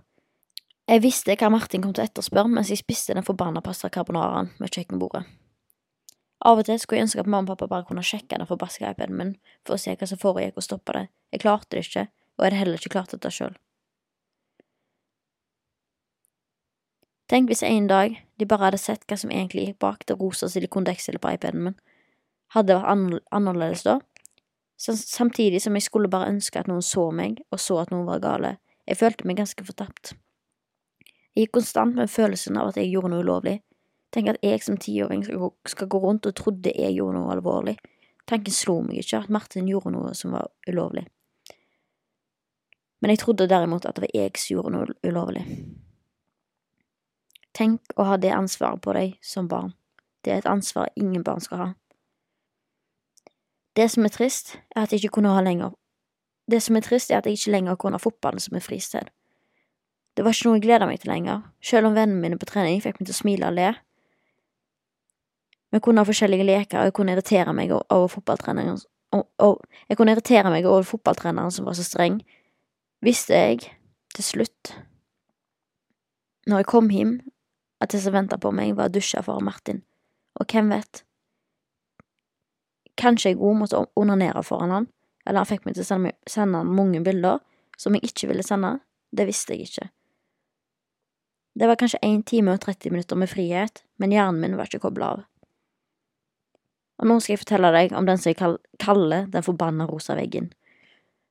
Jeg 0.90 1.02
visste 1.04 1.36
hva 1.38 1.50
Martin 1.52 1.84
kom 1.84 1.94
til 1.94 2.04
å 2.04 2.08
etterspørre 2.08 2.50
mens 2.50 2.72
jeg 2.72 2.82
spiste 2.82 3.14
den 3.16 3.26
forbanna 3.26 3.62
pasta 3.64 3.90
carbonaraen 3.92 4.50
med 4.58 4.74
kjøkkenbordet. 4.74 5.22
Av 6.48 6.58
og 6.58 6.66
til 6.66 6.78
skulle 6.80 7.00
jeg 7.00 7.08
ønske 7.08 7.20
at 7.22 7.28
mamma 7.28 7.52
og 7.52 7.60
pappa 7.60 7.68
bare 7.68 7.86
kunne 7.88 8.04
sjekke 8.04 8.38
den 8.40 8.48
forbaska 8.48 8.92
iPaden 8.94 9.16
min 9.16 9.34
for 9.68 9.76
å 9.76 9.80
se 9.80 9.92
hva 9.92 10.08
som 10.08 10.20
foregikk 10.20 10.56
og 10.56 10.64
stoppe 10.64 10.96
det. 10.96 11.04
Jeg 11.32 11.44
klarte 11.44 11.76
det 11.76 11.84
ikke, 11.84 12.06
og 12.08 12.44
jeg 12.44 12.48
hadde 12.48 12.60
heller 12.62 12.80
ikke 12.80 12.94
klart 12.96 13.12
dette 13.12 13.32
sjøl. 13.34 13.56
Tenk 17.30 17.50
hvis 17.50 17.62
en 17.62 17.86
dag 17.86 18.16
de 18.40 18.46
bare 18.50 18.68
hadde 18.68 18.80
sett 18.82 19.04
hva 19.06 19.18
som 19.20 19.30
egentlig 19.30 19.68
gikk 19.68 19.78
bak 19.84 20.02
det 20.10 20.16
rosa 20.18 20.48
silikondekselet 20.50 21.22
på 21.22 21.34
iPaden 21.36 21.68
min. 21.68 21.76
Hadde 22.56 22.72
det 22.72 22.80
vært 22.80 23.22
annerledes 23.30 23.84
da? 23.86 24.00
Samtidig 24.80 25.60
som 25.62 25.76
jeg 25.78 25.86
skulle 25.86 26.10
bare 26.10 26.32
ønske 26.32 26.58
at 26.58 26.66
noen 26.66 26.82
så 26.82 27.10
meg, 27.14 27.38
og 27.52 27.60
så 27.62 27.78
at 27.84 27.92
noen 27.94 28.08
var 28.08 28.22
gale. 28.24 28.56
Jeg 28.88 28.98
følte 28.98 29.28
meg 29.28 29.38
ganske 29.38 29.64
fortapt. 29.64 30.14
Jeg 31.36 31.46
gikk 31.46 31.58
konstant 31.60 31.94
med 31.94 32.10
følelsen 32.10 32.58
av 32.58 32.72
at 32.72 32.80
jeg 32.80 32.90
gjorde 32.90 33.12
noe 33.12 33.22
ulovlig, 33.22 33.60
Tenk 34.10 34.32
at 34.32 34.40
jeg 34.42 34.62
som 34.62 34.78
tiåring 34.80 35.22
skal 35.66 35.88
gå 35.88 35.98
rundt 36.02 36.26
og 36.26 36.34
trodde 36.34 36.72
jeg 36.74 36.96
gjorde 36.96 37.18
noe 37.18 37.30
alvorlig. 37.30 37.76
Tanken 38.26 38.54
slo 38.54 38.80
meg 38.82 38.98
ikke 39.02 39.22
at 39.22 39.30
Martin 39.30 39.68
gjorde 39.70 39.92
noe 39.94 40.14
som 40.18 40.34
var 40.34 40.50
ulovlig. 40.68 41.04
Men 43.00 43.14
jeg 43.14 43.22
trodde 43.22 43.48
derimot 43.48 43.86
at 43.86 43.96
det 43.96 44.08
var 44.08 44.14
jeg 44.14 44.34
som 44.34 44.56
gjorde 44.56 44.74
noe 44.74 44.96
ulovlig. 45.06 45.44
Tenk 47.56 47.94
å 47.96 48.06
ha 48.06 48.16
det 48.16 48.32
ansvaret 48.34 48.82
på 48.82 48.94
deg 48.94 49.18
som 49.22 49.48
barn. 49.48 49.74
Det 50.24 50.32
er 50.32 50.42
et 50.42 50.50
ansvar 50.50 50.90
ingen 50.96 51.24
barn 51.26 51.40
skal 51.40 51.58
ha. 51.58 51.68
Det 53.76 53.86
som 53.90 54.04
er 54.04 54.12
trist, 54.14 54.56
er 54.76 54.84
at 54.84 54.92
jeg 54.92 55.04
ikke 55.04 55.16
kunne 55.20 55.34
ha 55.34 55.40
lenger 55.40 55.76
Det 56.50 56.58
som 56.62 56.76
er 56.76 56.82
trist, 56.82 57.10
er 57.10 57.20
at 57.20 57.26
jeg 57.26 57.38
ikke 57.38 57.52
lenger 57.54 57.76
kunne 57.78 57.94
ha 57.94 58.02
fotballen 58.02 58.42
som 58.42 58.56
et 58.56 58.64
fristed. 58.64 59.06
Det 60.16 60.24
var 60.24 60.34
ikke 60.34 60.48
noe 60.48 60.58
jeg 60.58 60.64
gleda 60.64 60.86
meg 60.86 60.98
til 61.00 61.12
lenger, 61.12 61.44
selv 61.62 61.86
om 61.86 61.94
vennene 61.94 62.20
mine 62.20 62.38
på 62.38 62.48
trening 62.50 62.82
fikk 62.82 62.98
meg 62.98 63.06
til 63.06 63.14
å 63.14 63.20
smile 63.20 63.46
og 63.46 63.54
le, 63.54 63.68
vi 65.70 65.80
kunne 65.80 66.02
ha 66.02 66.06
forskjellige 66.06 66.44
leker, 66.44 66.78
og 66.78 66.88
jeg 66.88 66.94
kunne 66.96 67.14
irritere 67.14 67.52
meg 67.54 67.72
over 67.72 68.08
fotballtreneren 68.10 68.78
og, 69.12 69.26
og, 69.38 69.62
Jeg 69.88 69.96
kunne 69.96 70.12
irritere 70.12 70.50
meg 70.50 70.66
over 70.66 70.82
fotballtreneren 70.82 71.50
som 71.50 71.66
var 71.66 71.74
så 71.74 71.84
streng. 71.86 72.20
Visste 73.02 73.34
jeg, 73.34 73.58
til 74.14 74.24
slutt, 74.24 74.74
når 76.46 76.62
jeg 76.62 76.66
kom 76.66 76.90
hjem, 76.90 77.20
at 77.80 77.92
det 77.92 78.02
som 78.02 78.14
venta 78.14 78.38
på 78.38 78.52
meg, 78.52 78.74
var 78.76 78.90
å 78.90 78.94
dusje 78.94 79.22
for 79.24 79.40
Martin. 79.44 79.82
Og 80.40 80.48
hvem 80.50 80.72
vet? 80.72 81.04
Kanskje 83.00 83.32
jeg 83.32 83.40
òg 83.40 83.56
måtte 83.56 83.80
onanere 83.96 84.42
foran 84.44 84.74
han, 84.74 84.90
eller 85.26 85.42
han 85.42 85.48
fikk 85.48 85.64
meg 85.66 85.76
til 85.76 85.86
å 85.86 85.88
sende, 85.88 86.12
sende 86.28 86.60
han 86.60 86.74
mange 86.76 87.00
bilder 87.04 87.40
som 87.80 87.96
jeg 87.96 88.10
ikke 88.10 88.30
ville 88.32 88.44
sende. 88.44 88.78
Det 89.10 89.26
visste 89.28 89.56
jeg 89.56 89.70
ikke. 89.70 89.88
Det 91.60 91.66
var 91.66 91.80
kanskje 91.80 92.02
én 92.06 92.22
time 92.22 92.54
og 92.54 92.62
30 92.62 92.92
minutter 92.94 93.18
med 93.18 93.30
frihet, 93.30 93.82
men 93.98 94.12
hjernen 94.14 94.40
min 94.40 94.56
var 94.58 94.68
ikke 94.68 94.84
kobla 94.84 95.14
av. 95.16 95.24
Og 97.00 97.08
nå 97.08 97.16
skal 97.20 97.34
jeg 97.34 97.42
fortelle 97.42 97.72
deg 97.74 97.94
om 97.96 98.06
den 98.06 98.20
som 98.20 98.28
jeg 98.30 98.38
kaller 98.80 99.24
Den 99.32 99.44
forbanna 99.44 99.86
rosa 99.88 100.14
veggen. 100.18 100.50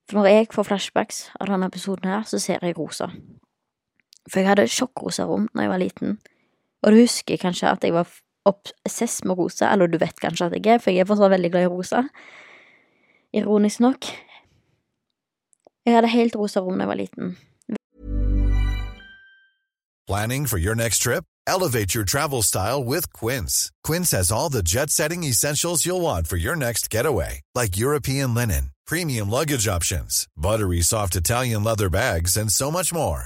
For 0.09 0.17
når 0.17 0.25
jeg 0.25 0.49
får 0.53 0.65
flashbacks 0.65 1.19
av 1.39 1.51
denne 1.51 1.69
episoden 1.69 2.09
her, 2.09 2.23
så 2.25 2.39
ser 2.41 2.65
jeg 2.65 2.77
rosa. 2.77 3.11
For 4.25 4.41
jeg 4.41 4.49
hadde 4.49 4.65
sjokkrosa 4.69 5.27
rom 5.29 5.45
da 5.53 5.65
jeg 5.65 5.71
var 5.71 5.81
liten, 5.81 6.17
og 6.83 6.91
du 6.91 7.01
husker 7.01 7.39
kanskje 7.41 7.71
at 7.71 7.83
jeg 7.83 7.93
var 7.93 8.07
obsess 8.49 9.23
med 9.25 9.37
rosa, 9.37 9.71
eller 9.73 9.87
du 9.87 9.97
vet 9.99 10.19
kanskje 10.21 10.47
at 10.47 10.55
jeg 10.57 10.73
er, 10.73 10.81
for 10.81 10.91
jeg 10.91 11.03
er 11.03 11.09
fortsatt 11.09 11.33
veldig 11.35 11.51
glad 11.51 11.67
i 11.67 11.71
rosa. 11.73 12.03
Ironisk 13.35 13.79
nok. 13.83 14.07
Jeg 15.85 15.95
hadde 15.95 16.11
helt 16.11 16.35
rosa 16.35 16.63
rom 16.63 16.79
da 16.79 16.87
jeg 16.87 16.93
var 16.93 16.99
liten. 16.99 17.37
Planning 20.07 20.47
for 20.47 20.57
your 20.57 20.73
next 20.73 21.03
trip? 21.03 21.23
Elevate 21.45 21.93
your 21.93 22.03
travel 22.03 22.41
style 22.41 22.83
with 22.83 23.11
Quince. 23.13 23.71
Quince 23.83 24.11
has 24.11 24.31
all 24.31 24.49
the 24.49 24.63
jet 24.63 24.89
setting 24.89 25.23
essentials 25.23 25.85
you'll 25.85 26.01
want 26.01 26.27
for 26.27 26.37
your 26.37 26.55
next 26.55 26.89
getaway, 26.89 27.41
like 27.53 27.77
European 27.77 28.33
linen, 28.33 28.71
premium 28.87 29.29
luggage 29.29 29.67
options, 29.67 30.27
buttery 30.35 30.81
soft 30.81 31.15
Italian 31.15 31.63
leather 31.63 31.89
bags, 31.89 32.37
and 32.37 32.51
so 32.51 32.71
much 32.71 32.91
more. 32.93 33.25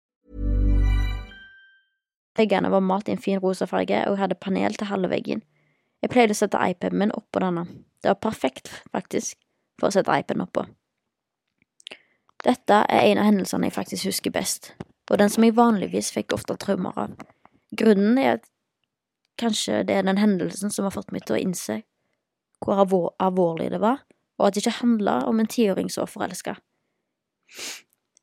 Veggene 2.37 2.71
var 2.71 2.83
malt 2.85 3.09
i 3.09 3.15
en 3.15 3.21
fin 3.21 3.39
rosa 3.39 3.67
farge, 3.67 3.97
og 4.07 4.15
jeg 4.15 4.21
hadde 4.23 4.39
panel 4.39 4.75
til 4.77 4.87
halve 4.87 5.09
veggen. 5.11 5.41
Jeg 6.01 6.13
pleide 6.13 6.35
å 6.35 6.39
sette 6.39 6.59
iPaden 6.71 6.99
min 7.01 7.15
oppå 7.15 7.41
denne. 7.43 7.65
Det 8.01 8.09
var 8.13 8.21
perfekt, 8.23 8.71
faktisk, 8.93 9.37
for 9.79 9.89
å 9.89 9.95
sette 9.95 10.15
iPaden 10.21 10.45
oppå. 10.45 10.65
Dette 12.41 12.79
er 12.89 13.11
en 13.11 13.21
av 13.21 13.27
hendelsene 13.27 13.69
jeg 13.69 13.75
faktisk 13.75 14.07
husker 14.09 14.33
best, 14.33 14.71
og 15.11 15.19
den 15.21 15.29
som 15.29 15.45
jeg 15.45 15.57
vanligvis 15.57 16.09
fikk 16.15 16.33
ofte 16.33 16.57
traumer 16.57 16.97
av. 16.97 17.13
Grunnen 17.77 18.17
er 18.17 18.39
at 18.39 18.47
kanskje 19.41 19.83
det 19.85 19.99
er 19.99 20.07
den 20.07 20.21
hendelsen 20.21 20.73
som 20.73 20.87
har 20.87 20.95
fått 20.95 21.13
meg 21.13 21.27
til 21.27 21.37
å 21.37 21.41
innse 21.41 21.81
hvor 22.61 22.81
alvorlig 23.21 23.71
det 23.73 23.81
var, 23.81 24.03
og 24.37 24.47
at 24.47 24.55
det 24.55 24.63
ikke 24.63 24.81
handla 24.81 25.21
om 25.29 25.39
en 25.41 25.49
tiåring 25.49 25.89
som 25.89 26.05
var 26.05 26.11
forelska. 26.13 26.55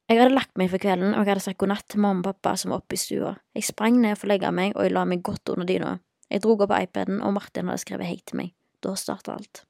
Jeg 0.09 0.23
hadde 0.23 0.33
lagt 0.33 0.57
meg 0.57 0.71
for 0.73 0.81
kvelden, 0.81 1.13
og 1.13 1.21
jeg 1.21 1.35
hadde 1.35 1.45
sagt 1.45 1.59
god 1.61 1.69
natt 1.75 1.85
til 1.93 2.01
mamma 2.01 2.23
og 2.23 2.31
pappa 2.31 2.55
som 2.57 2.73
var 2.73 2.81
oppe 2.81 2.97
i 2.97 3.01
stua. 3.01 3.35
Jeg 3.53 3.67
sprang 3.69 3.99
ned 4.01 4.17
for 4.17 4.25
å 4.25 4.31
legge 4.33 4.53
meg, 4.57 4.73
og 4.73 4.87
jeg 4.87 4.95
la 4.97 5.03
meg 5.05 5.21
godt 5.27 5.53
under 5.53 5.69
dyna. 5.69 5.99
Jeg 6.33 6.45
dro 6.45 6.55
opp 6.57 6.73
iPaden, 6.73 7.21
og 7.21 7.35
Martin 7.37 7.69
hadde 7.69 7.83
skrevet 7.83 8.09
hei 8.09 8.17
til 8.25 8.41
meg. 8.41 8.55
Da 8.81 8.95
starta 8.97 9.37
alt. 9.37 9.63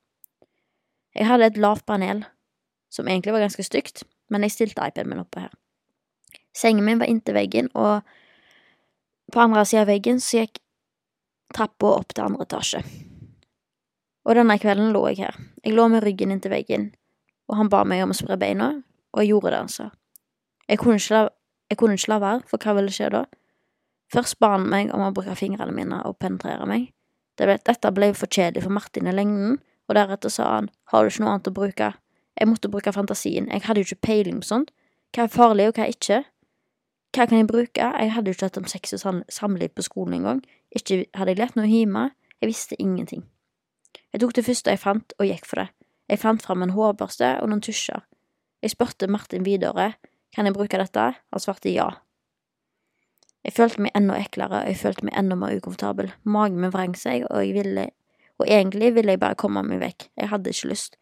Jeg 1.19 1.27
hadde 1.27 1.51
et 1.51 1.59
lavt 1.59 1.87
panel, 1.91 2.23
som 2.87 3.11
egentlig 3.11 3.35
var 3.35 3.43
ganske 3.49 3.67
stygt, 3.67 4.05
men 4.31 4.47
jeg 4.47 4.55
stilte 4.55 4.87
iPaden 4.87 5.11
min 5.11 5.25
oppå 5.25 5.43
her. 5.43 5.51
Sengen 6.55 6.87
min 6.87 7.03
var 7.03 7.11
inntil 7.11 7.35
veggen, 7.35 7.75
og 7.75 8.07
på 9.35 9.43
andre 9.43 9.67
sida 9.67 9.83
av 9.83 9.91
veggen 9.91 10.23
så 10.23 10.45
gikk 10.45 10.63
trappa 11.55 11.97
opp 11.99 12.15
til 12.15 12.29
andre 12.29 12.47
etasje. 12.47 12.87
Og 14.29 14.39
denne 14.39 14.59
kvelden 14.61 14.95
lå 14.95 15.03
jeg 15.11 15.25
her. 15.25 15.39
Jeg 15.65 15.75
lå 15.75 15.91
med 15.91 16.05
ryggen 16.07 16.31
inntil 16.31 16.55
veggen, 16.55 16.93
og 17.51 17.59
han 17.59 17.71
ba 17.73 17.83
meg 17.83 18.07
om 18.07 18.15
å 18.15 18.19
spre 18.23 18.39
beina, 18.39 18.77
og 19.11 19.25
jeg 19.25 19.33
gjorde 19.33 19.57
det 19.57 19.67
sa. 19.75 19.91
Jeg 20.69 20.79
kunne, 20.83 21.01
la, 21.11 21.29
jeg 21.71 21.79
kunne 21.81 21.97
ikke 21.97 22.13
la 22.13 22.19
være, 22.23 22.45
for 22.51 22.61
hva 22.61 22.75
ville 22.77 22.93
skje 22.93 23.11
da? 23.15 23.25
Først 24.13 24.39
ba 24.41 24.55
han 24.55 24.69
meg 24.69 24.93
om 24.95 25.05
å 25.05 25.13
bruke 25.17 25.37
fingrene 25.37 25.75
mine 25.77 26.01
og 26.09 26.19
penetrere 26.21 26.67
meg. 26.69 26.91
Dette 27.39 27.93
ble 27.95 28.11
for 28.19 28.29
kjedelig 28.29 28.65
for 28.65 28.75
Martin 28.75 29.09
i 29.09 29.15
lengden, 29.15 29.59
og 29.89 29.97
deretter 29.97 30.33
sa 30.33 30.49
han, 30.57 30.71
har 30.93 31.05
du 31.05 31.13
ikke 31.13 31.25
noe 31.25 31.35
annet 31.37 31.51
å 31.51 31.55
bruke? 31.57 31.93
Jeg 32.39 32.49
måtte 32.49 32.71
bruke 32.73 32.93
fantasien, 32.93 33.49
jeg 33.51 33.65
hadde 33.65 33.83
jo 33.83 33.89
ikke 33.89 34.07
peiling 34.09 34.43
på 34.43 34.51
sånt. 34.51 34.73
Hva 35.15 35.25
er 35.25 35.33
farlig, 35.33 35.69
og 35.71 35.79
hva 35.79 35.87
er 35.87 35.95
ikke? 35.95 36.21
Hva 37.17 37.25
kan 37.25 37.39
jeg 37.41 37.49
bruke? 37.49 37.89
Jeg 37.89 38.13
hadde 38.13 38.29
jo 38.29 38.37
ikke 38.37 38.51
hatt 38.51 38.61
om 38.61 38.69
sex 38.69 38.93
og 38.97 39.23
samliv 39.33 39.73
på 39.75 39.85
skolen 39.87 40.19
engang. 40.19 40.43
Ikke 40.77 41.07
hadde 41.17 41.33
jeg 41.33 41.41
lært 41.41 41.57
noe 41.57 41.69
hjemme. 41.71 42.11
Jeg 42.43 42.51
visste 42.51 42.77
ingenting. 42.79 43.25
Jeg 44.13 44.21
tok 44.21 44.37
det 44.37 44.45
første 44.45 44.75
jeg 44.75 44.83
fant, 44.83 45.15
og 45.19 45.27
gikk 45.27 45.49
for 45.49 45.63
det. 45.63 45.71
Jeg 46.09 46.21
fant 46.21 46.45
fram 46.45 46.63
en 46.65 46.75
hårbørste 46.77 47.33
og 47.43 47.51
noen 47.51 47.65
tusjer. 47.65 48.05
Jeg 48.63 48.75
spurte 48.75 49.09
Martin 49.09 49.45
videre, 49.47 49.95
kan 50.35 50.47
jeg 50.47 50.55
bruke 50.57 50.79
dette? 50.81 51.05
Han 51.33 51.43
svarte 51.43 51.73
ja. 51.73 51.89
Jeg 53.47 53.55
følte 53.57 53.83
meg 53.85 53.95
enda 53.97 54.19
eklere, 54.19 54.63
og 54.63 54.69
jeg 54.69 54.81
følte 54.81 55.07
meg 55.09 55.15
enda 55.17 55.37
mer 55.39 55.55
ukomfortabel. 55.57 56.11
Magen 56.29 56.59
min 56.61 56.73
vrang 56.75 56.97
seg, 56.99 57.25
og 57.31 57.45
jeg 57.45 57.55
ville 57.57 57.91
Og 58.39 58.47
egentlig 58.47 58.93
ville 58.95 59.11
jeg 59.11 59.19
bare 59.19 59.35
komme 59.35 59.65
meg 59.67 59.81
vekk. 59.81 60.05
Jeg 60.15 60.29
hadde 60.31 60.51
ikke 60.51 60.69
lyst, 60.71 60.93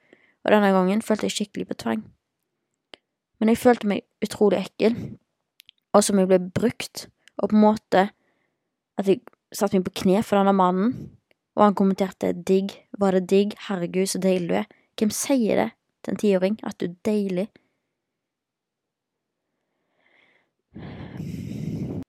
og 0.45 0.52
denne 0.54 0.71
gangen 0.73 1.02
følte 1.04 1.26
jeg 1.26 1.35
skikkelig 1.35 1.66
på 1.68 1.75
tvang. 1.83 2.04
Men 3.38 3.50
jeg 3.52 3.59
følte 3.61 3.90
meg 3.90 4.06
utrolig 4.25 4.62
ekkel, 4.62 4.97
og 5.92 6.04
som 6.04 6.16
jeg 6.16 6.30
ble 6.30 6.38
brukt, 6.40 7.11
og 7.37 7.50
på 7.50 7.59
en 7.59 7.61
måte 7.61 8.06
at 8.97 9.11
jeg 9.11 9.21
satte 9.52 9.76
meg 9.76 9.85
på 9.85 9.99
kne 10.00 10.23
for 10.25 10.40
denne 10.40 10.56
mannen. 10.56 11.11
og 11.56 11.62
han 11.64 11.75
kommenterte 11.75 12.33
digg, 12.33 12.73
var 12.99 13.12
det 13.12 13.30
digg, 13.30 13.54
herregud, 13.68 14.06
så 14.06 14.18
deilig 14.21 14.49
du 14.49 14.54
er. 14.54 14.66
Hvem 14.97 15.11
sier 15.11 15.56
det 15.56 15.71
til 16.04 16.12
en 16.12 16.18
tiåring, 16.21 16.59
at 16.62 16.76
du 16.80 16.85
er 16.87 16.97
deilig? 17.04 17.47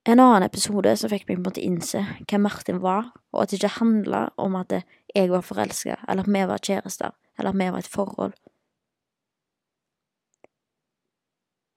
En 0.07 0.19
annen 0.23 0.45
episode 0.45 0.93
som 0.95 1.11
fikk 1.11 1.25
meg 1.27 1.35
på 1.35 1.41
en 1.41 1.45
måte 1.49 1.63
innse 1.67 2.01
hvem 2.29 2.45
Martin 2.47 2.77
var, 2.79 3.09
og 3.35 3.41
at 3.41 3.51
det 3.51 3.57
ikke 3.59 3.79
handla 3.81 4.21
om 4.39 4.53
at 4.55 4.71
jeg 5.11 5.31
var 5.33 5.43
forelska, 5.43 5.97
eller 6.07 6.23
at 6.23 6.31
vi 6.31 6.43
var 6.47 6.61
kjærester, 6.63 7.15
eller 7.35 7.51
at 7.51 7.59
vi 7.59 7.67
var 7.73 7.83
et 7.83 7.89
forhold. 7.91 8.37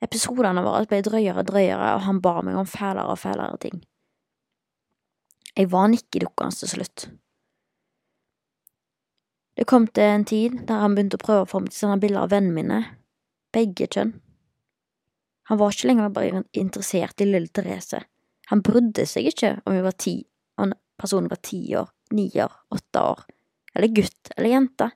Episodene 0.06 0.62
våre 0.62 0.86
ble 0.88 1.00
drøyere 1.04 1.42
og 1.42 1.48
drøyere, 1.48 1.88
og 1.96 2.04
han 2.06 2.20
ba 2.22 2.36
meg 2.46 2.60
om 2.60 2.68
fælere 2.70 3.10
og 3.10 3.18
fælere 3.18 3.58
ting. 3.66 3.82
Jeg 5.56 5.72
var 5.72 5.90
nikkedukkende 5.90 6.56
til 6.56 6.72
slutt. 6.76 7.08
Det 9.58 9.66
kom 9.66 9.90
til 9.90 10.06
en 10.06 10.24
tid 10.24 10.62
der 10.68 10.80
han 10.80 10.94
begynte 10.94 11.18
å 11.18 11.24
prøve 11.24 11.44
å 11.44 11.50
få 11.50 11.64
meg 11.64 11.74
til 11.74 11.80
å 11.80 11.82
sende 11.82 12.00
bilder 12.06 12.22
av 12.22 12.30
vennene 12.30 12.54
mine, 12.56 12.80
begge 13.52 13.90
kjønn. 13.90 14.14
Han 15.50 15.58
var 15.58 15.74
ikke 15.74 15.90
lenger 15.90 16.14
bare 16.14 16.44
interessert 16.54 17.20
i 17.20 17.26
lille 17.26 17.50
Therese. 17.50 18.04
Han 18.50 18.62
brydde 18.66 19.06
seg 19.06 19.28
ikke 19.30 19.56
om 19.64 19.76
vi 19.76 19.82
var 19.84 19.94
ti, 19.94 20.16
om 20.58 20.72
personen 20.98 21.30
var 21.30 21.38
ti 21.46 21.60
år, 21.78 21.90
ni 22.16 22.26
år, 22.42 22.52
åtte 22.74 23.02
år, 23.12 23.22
eller 23.74 23.94
gutt 23.94 24.32
eller 24.36 24.50
jente. 24.50 24.90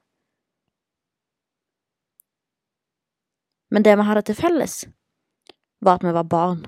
Men 3.74 3.86
det 3.86 3.94
vi 3.98 4.06
hadde 4.06 4.26
til 4.26 4.38
felles, 4.38 4.74
var 5.84 5.98
at 5.98 6.06
vi 6.06 6.14
var 6.14 6.26
barn. 6.30 6.64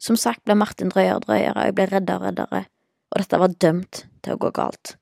Som 0.00 0.18
sagt 0.20 0.44
ble 0.44 0.56
Martin 0.58 0.92
drøyere 0.92 1.18
og 1.18 1.24
drøyere, 1.26 1.56
og 1.56 1.68
jeg 1.68 1.76
ble 1.76 1.86
reddere 1.90 2.20
og 2.20 2.26
reddere, 2.28 2.62
og 3.10 3.22
dette 3.22 3.40
var 3.40 3.56
dømt 3.64 4.02
til 4.24 4.36
å 4.36 4.40
gå 4.40 4.52
galt. 4.56 4.96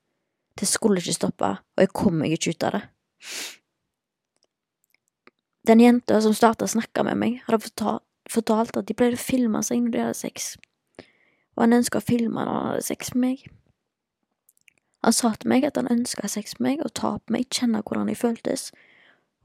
Det 0.55 0.67
skulle 0.69 1.03
ikke 1.03 1.17
stoppe, 1.17 1.51
og 1.59 1.83
jeg 1.83 1.91
kom 1.95 2.19
meg 2.21 2.35
ikke 2.35 2.55
ut 2.55 2.67
av 2.67 2.77
det. 2.77 2.83
Den 5.65 5.81
jenta 5.81 6.19
som 6.21 6.35
starta 6.37 6.67
å 6.67 6.71
snakke 6.71 7.03
med 7.07 7.19
meg, 7.19 7.39
hadde 7.47 7.63
fortalt, 8.29 8.71
fortalt 8.73 8.77
at 8.77 8.87
de 8.87 8.93
pleide 8.97 9.19
å 9.19 9.21
filme 9.21 9.61
seg 9.63 9.83
når 9.83 9.91
de 9.91 10.01
hadde 10.03 10.17
sex, 10.19 10.55
og 11.55 11.65
han 11.65 11.77
ønska 11.77 12.01
å 12.01 12.05
filme 12.05 12.41
når 12.41 12.51
han 12.53 12.67
hadde 12.71 12.87
sex 12.87 13.13
med 13.13 13.21
meg. 13.25 13.45
Han 15.05 15.13
sa 15.13 15.35
til 15.37 15.49
meg 15.49 15.65
at 15.67 15.77
han 15.77 15.91
ønska 15.91 16.27
sex 16.27 16.57
med 16.59 16.65
meg 16.69 16.85
og 16.85 16.95
ta 16.97 17.17
på 17.19 17.35
meg, 17.35 17.45
kjenne 17.53 17.83
hvordan 17.85 18.09
jeg 18.09 18.17
føltes, 18.17 18.71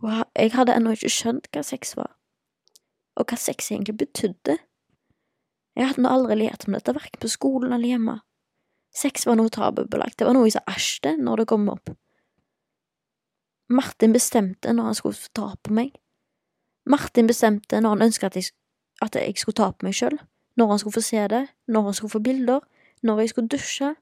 og 0.00 0.24
jeg 0.38 0.54
hadde 0.56 0.74
ennå 0.74 0.94
ikke 0.96 1.12
skjønt 1.12 1.50
hva 1.52 1.62
sex 1.66 1.94
var, 1.98 2.14
og 3.20 3.28
hva 3.28 3.36
sex 3.36 3.70
egentlig 3.70 3.98
betydde. 4.00 4.56
Jeg 5.76 5.92
hadde 5.92 6.08
aldri 6.08 6.38
lært 6.40 6.66
om 6.66 6.74
dette, 6.74 6.96
verken 6.96 7.20
på 7.20 7.30
skolen 7.30 7.74
eller 7.76 7.92
hjemme. 7.92 8.20
Sex 8.96 9.26
var 9.28 9.36
noe 9.38 9.52
tabubelagt, 9.52 10.18
det 10.18 10.26
var 10.26 10.34
noe 10.34 10.48
jeg 10.48 10.56
sa 10.56 10.64
æsj 10.72 10.94
til 11.04 11.20
når 11.22 11.42
det 11.42 11.50
kom 11.52 11.68
opp. 11.70 11.92
Martin 13.70 14.16
bestemte 14.16 14.72
når 14.74 14.88
han 14.88 14.96
skulle 14.98 15.30
ta 15.36 15.52
på 15.62 15.74
meg. 15.76 15.92
Martin 16.90 17.28
bestemte 17.30 17.78
når 17.78 17.94
han 17.94 18.08
ønsket 18.08 18.32
at 18.32 18.38
jeg, 18.40 18.50
at 19.00 19.16
jeg 19.16 19.38
skulle 19.38 19.56
ta 19.56 19.70
på 19.70 19.86
meg 19.86 19.96
sjøl, 19.96 20.18
når 20.56 20.72
han 20.72 20.78
skulle 20.82 20.98
få 20.98 21.04
se 21.04 21.24
det, 21.32 21.46
når 21.66 21.88
han 21.88 21.94
skulle 21.96 22.14
få 22.14 22.22
bilder, 22.24 22.60
når 23.02 23.20
jeg 23.20 23.32
skulle 23.32 23.48
dusje, 23.48 23.94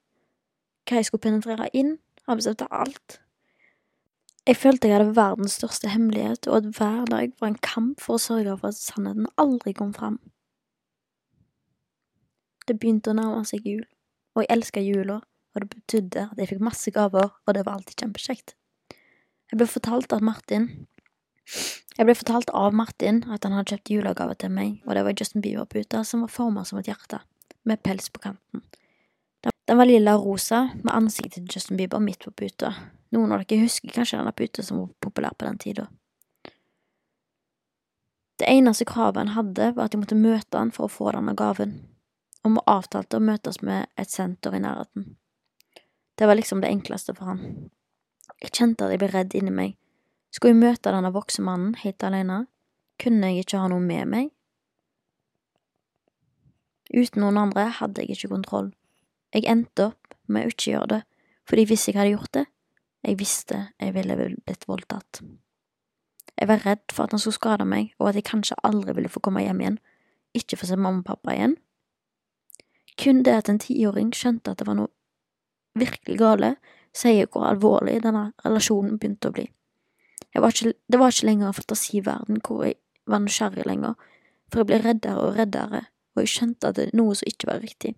hva 0.89 0.99
jeg 0.99 1.07
skulle 1.07 1.23
penetrere 1.23 1.69
inn, 1.73 1.97
han 2.27 2.39
bestemte 2.39 2.67
alt. 2.71 3.19
Jeg 4.47 4.57
følte 4.57 4.89
jeg 4.89 4.97
hadde 4.97 5.15
verdens 5.15 5.59
største 5.59 5.91
hemmelighet, 5.93 6.47
og 6.47 6.57
at 6.57 6.69
hver 6.77 7.05
dag 7.05 7.31
var 7.39 7.51
en 7.51 7.61
kamp 7.63 8.01
for 8.01 8.17
å 8.17 8.23
sørge 8.23 8.57
for 8.57 8.71
at 8.71 8.79
sannheten 8.79 9.27
aldri 9.37 9.75
kom 9.77 9.93
fram. 9.93 10.19
Det 12.67 12.79
begynte 12.79 13.13
å 13.13 13.17
nærme 13.17 13.43
seg 13.45 13.65
jul, 13.65 13.83
og 14.35 14.43
jeg 14.43 14.51
elska 14.55 14.81
jula, 14.81 15.19
og 15.53 15.61
det 15.61 15.69
betydde 15.75 16.25
at 16.31 16.41
jeg 16.41 16.51
fikk 16.51 16.65
masse 16.65 16.91
gaver, 16.93 17.29
og 17.45 17.55
det 17.55 17.65
var 17.65 17.77
alltid 17.77 18.03
kjempekjekt. 18.03 18.55
Jeg 19.49 19.57
ble 19.57 19.69
fortalt 19.69 20.13
at 20.13 20.25
Martin 20.25 20.67
Jeg 21.99 22.07
ble 22.07 22.13
fortalt 22.15 22.51
av 22.55 22.71
Martin 22.71 23.25
at 23.27 23.43
han 23.43 23.57
hadde 23.57 23.73
kjøpt 23.73 23.89
julegave 23.91 24.35
til 24.39 24.53
meg, 24.55 24.77
og 24.87 24.95
det 24.95 25.01
var 25.03 25.17
Justin 25.19 25.43
Bieber-puta 25.43 25.99
som 26.07 26.21
var 26.23 26.31
forma 26.31 26.61
som 26.63 26.77
et 26.79 26.87
hjerte, 26.87 27.19
med 27.67 27.81
pels 27.83 28.07
på 28.07 28.21
kanten. 28.23 28.61
Den 29.67 29.77
var 29.77 29.89
lilla 29.89 30.13
og 30.15 30.29
rosa, 30.29 30.61
med 30.79 30.93
ansiktet 30.95 31.41
til 31.41 31.57
Justin 31.57 31.75
Bieber 31.77 31.99
midt 31.99 32.23
på 32.23 32.31
puta. 32.31 32.71
Noen 33.11 33.33
av 33.35 33.43
dere 33.43 33.65
husker 33.65 33.91
kanskje 33.91 34.15
denne 34.15 34.31
puta 34.31 34.63
som 34.63 34.79
var 34.79 34.93
populær 35.03 35.35
på 35.35 35.49
den 35.49 35.59
tida. 35.59 35.89
Det 38.39 38.47
eneste 38.47 38.87
kravet 38.87 39.19
han 39.19 39.35
hadde, 39.35 39.73
var 39.75 39.89
at 39.89 39.97
jeg 39.97 39.99
måtte 40.05 40.15
møte 40.15 40.55
han 40.55 40.71
for 40.71 40.87
å 40.87 40.93
få 40.93 41.11
denne 41.11 41.35
gaven, 41.35 41.75
og 42.47 42.55
vi 42.55 42.65
avtalte 42.77 43.19
å 43.19 43.27
møtes 43.27 43.59
med 43.59 43.91
et 43.99 44.15
senter 44.15 44.55
i 44.55 44.63
nærheten. 44.63 45.17
Det 46.15 46.31
var 46.31 46.39
liksom 46.39 46.63
det 46.63 46.71
enkleste 46.71 47.11
for 47.19 47.33
han. 47.33 47.69
Jeg 48.39 48.55
kjente 48.55 48.87
at 48.87 48.95
jeg 48.95 49.03
ble 49.03 49.11
redd 49.11 49.35
inni 49.35 49.51
meg. 49.51 49.78
Skulle 50.31 50.53
jeg 50.53 50.61
møte 50.61 50.91
denne 50.93 51.11
voksne 51.13 51.45
mannen 51.45 51.73
helt 51.81 52.03
alene? 52.05 52.43
Kunne 53.01 53.31
jeg 53.31 53.45
ikke 53.45 53.61
ha 53.61 53.69
noe 53.71 53.81
med 53.83 54.11
meg? 54.11 54.29
Uten 56.89 57.21
noen 57.21 57.37
andre 57.37 57.67
hadde 57.79 58.01
jeg 58.03 58.17
ikke 58.17 58.33
kontroll. 58.33 58.71
Jeg 59.33 59.45
endte 59.49 59.91
opp 59.91 60.15
med 60.29 60.47
å 60.47 60.53
ikke 60.53 60.71
gjøre 60.71 60.91
det, 60.93 61.01
fordi 61.49 61.65
hvis 61.69 61.87
jeg 61.87 61.97
hadde 61.97 62.15
gjort 62.15 62.33
det, 62.37 62.45
jeg 63.05 63.19
visste 63.19 63.59
jeg 63.79 63.93
ville 63.95 64.17
blitt 64.17 64.65
voldtatt. 64.67 65.21
Jeg 66.39 66.47
var 66.49 66.63
redd 66.65 66.85
for 66.93 67.05
at 67.05 67.13
han 67.13 67.21
skulle 67.21 67.37
skade 67.37 67.65
meg, 67.67 67.93
og 67.99 68.09
at 68.09 68.19
jeg 68.19 68.27
kanskje 68.29 68.57
aldri 68.63 68.95
ville 68.97 69.11
få 69.11 69.21
komme 69.23 69.43
hjem 69.43 69.61
igjen, 69.61 69.79
ikke 70.37 70.59
få 70.59 70.69
se 70.69 70.77
mamma 70.77 71.03
og 71.03 71.07
pappa 71.09 71.35
igjen. 71.35 71.55
Kun 72.99 73.23
det 73.23 73.35
at 73.37 73.49
en 73.51 73.61
tiåring 73.61 74.11
skjønte 74.15 74.51
at 74.51 74.61
det 74.61 74.67
var 74.67 74.77
noe 74.79 74.91
virkelig 75.79 76.17
gale, 76.19 76.53
sier 76.95 77.29
hvor 77.31 77.47
alvorlig 77.47 77.99
denne 78.03 78.31
relasjonen 78.43 78.97
begynte 78.99 79.29
å 79.29 79.35
bli. 79.35 79.45
Var 80.35 80.53
ikke, 80.53 80.73
det 80.91 80.99
var 80.99 81.11
ikke 81.11 81.25
lenger 81.25 81.47
en 81.47 81.57
fantasiverden 81.57 82.41
hvor 82.45 82.63
jeg 82.63 82.75
var 83.09 83.23
nysgjerrig 83.23 83.65
lenger, 83.65 83.95
for 84.49 84.61
jeg 84.61 84.69
ble 84.69 84.77
reddere 84.83 85.23
og 85.25 85.37
reddere, 85.37 85.81
og 86.15 86.21
jeg 86.21 86.31
skjønte 86.33 86.69
at 86.69 86.77
det 86.77 86.85
er 86.87 86.97
noe 86.97 87.15
som 87.17 87.31
ikke 87.31 87.49
var 87.49 87.63
riktig. 87.63 87.95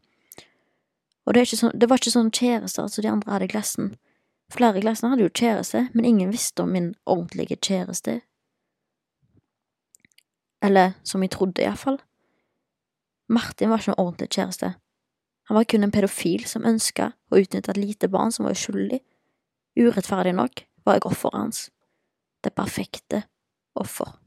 Og 1.28 1.36
det, 1.36 1.46
sånn, 1.52 1.76
det 1.78 1.90
var 1.90 2.02
ikke 2.02 2.14
sånn 2.16 2.32
kjærester 2.34 2.88
som 2.90 3.04
de 3.04 3.12
andre 3.12 3.34
hadde 3.36 3.50
i 3.50 3.52
klassen. 3.52 3.92
Flere 4.52 4.80
i 4.80 4.84
klassen 4.84 5.12
hadde 5.12 5.28
jo 5.28 5.34
kjæreste, 5.34 5.86
men 5.94 6.08
ingen 6.08 6.32
visste 6.34 6.64
om 6.64 6.72
min 6.76 6.94
ordentlige 7.06 7.60
kjæreste. 7.60 8.22
Eller 10.62 10.96
som 11.08 11.24
jeg 11.24 11.34
trodde, 11.36 11.62
iallfall. 11.64 12.00
Martin 13.32 13.72
var 13.72 13.80
ikke 13.80 13.94
noen 13.94 14.04
ordentlig 14.08 14.32
kjæreste. 14.36 14.74
Han 15.50 15.58
var 15.58 15.68
kun 15.68 15.84
en 15.84 15.94
pedofil 15.94 16.44
som 16.48 16.68
ønska 16.68 17.12
å 17.32 17.40
utnytte 17.40 17.74
et 17.74 17.80
lite 17.80 18.10
barn 18.12 18.34
som 18.34 18.46
var 18.48 18.58
uskyldig. 18.58 19.02
Urettferdig 19.80 20.36
nok 20.36 20.66
var 20.86 20.98
jeg 20.98 21.08
offeret 21.08 21.38
hans. 21.38 21.62
Det 22.44 22.54
perfekte 22.58 23.24
offer. 23.76 24.18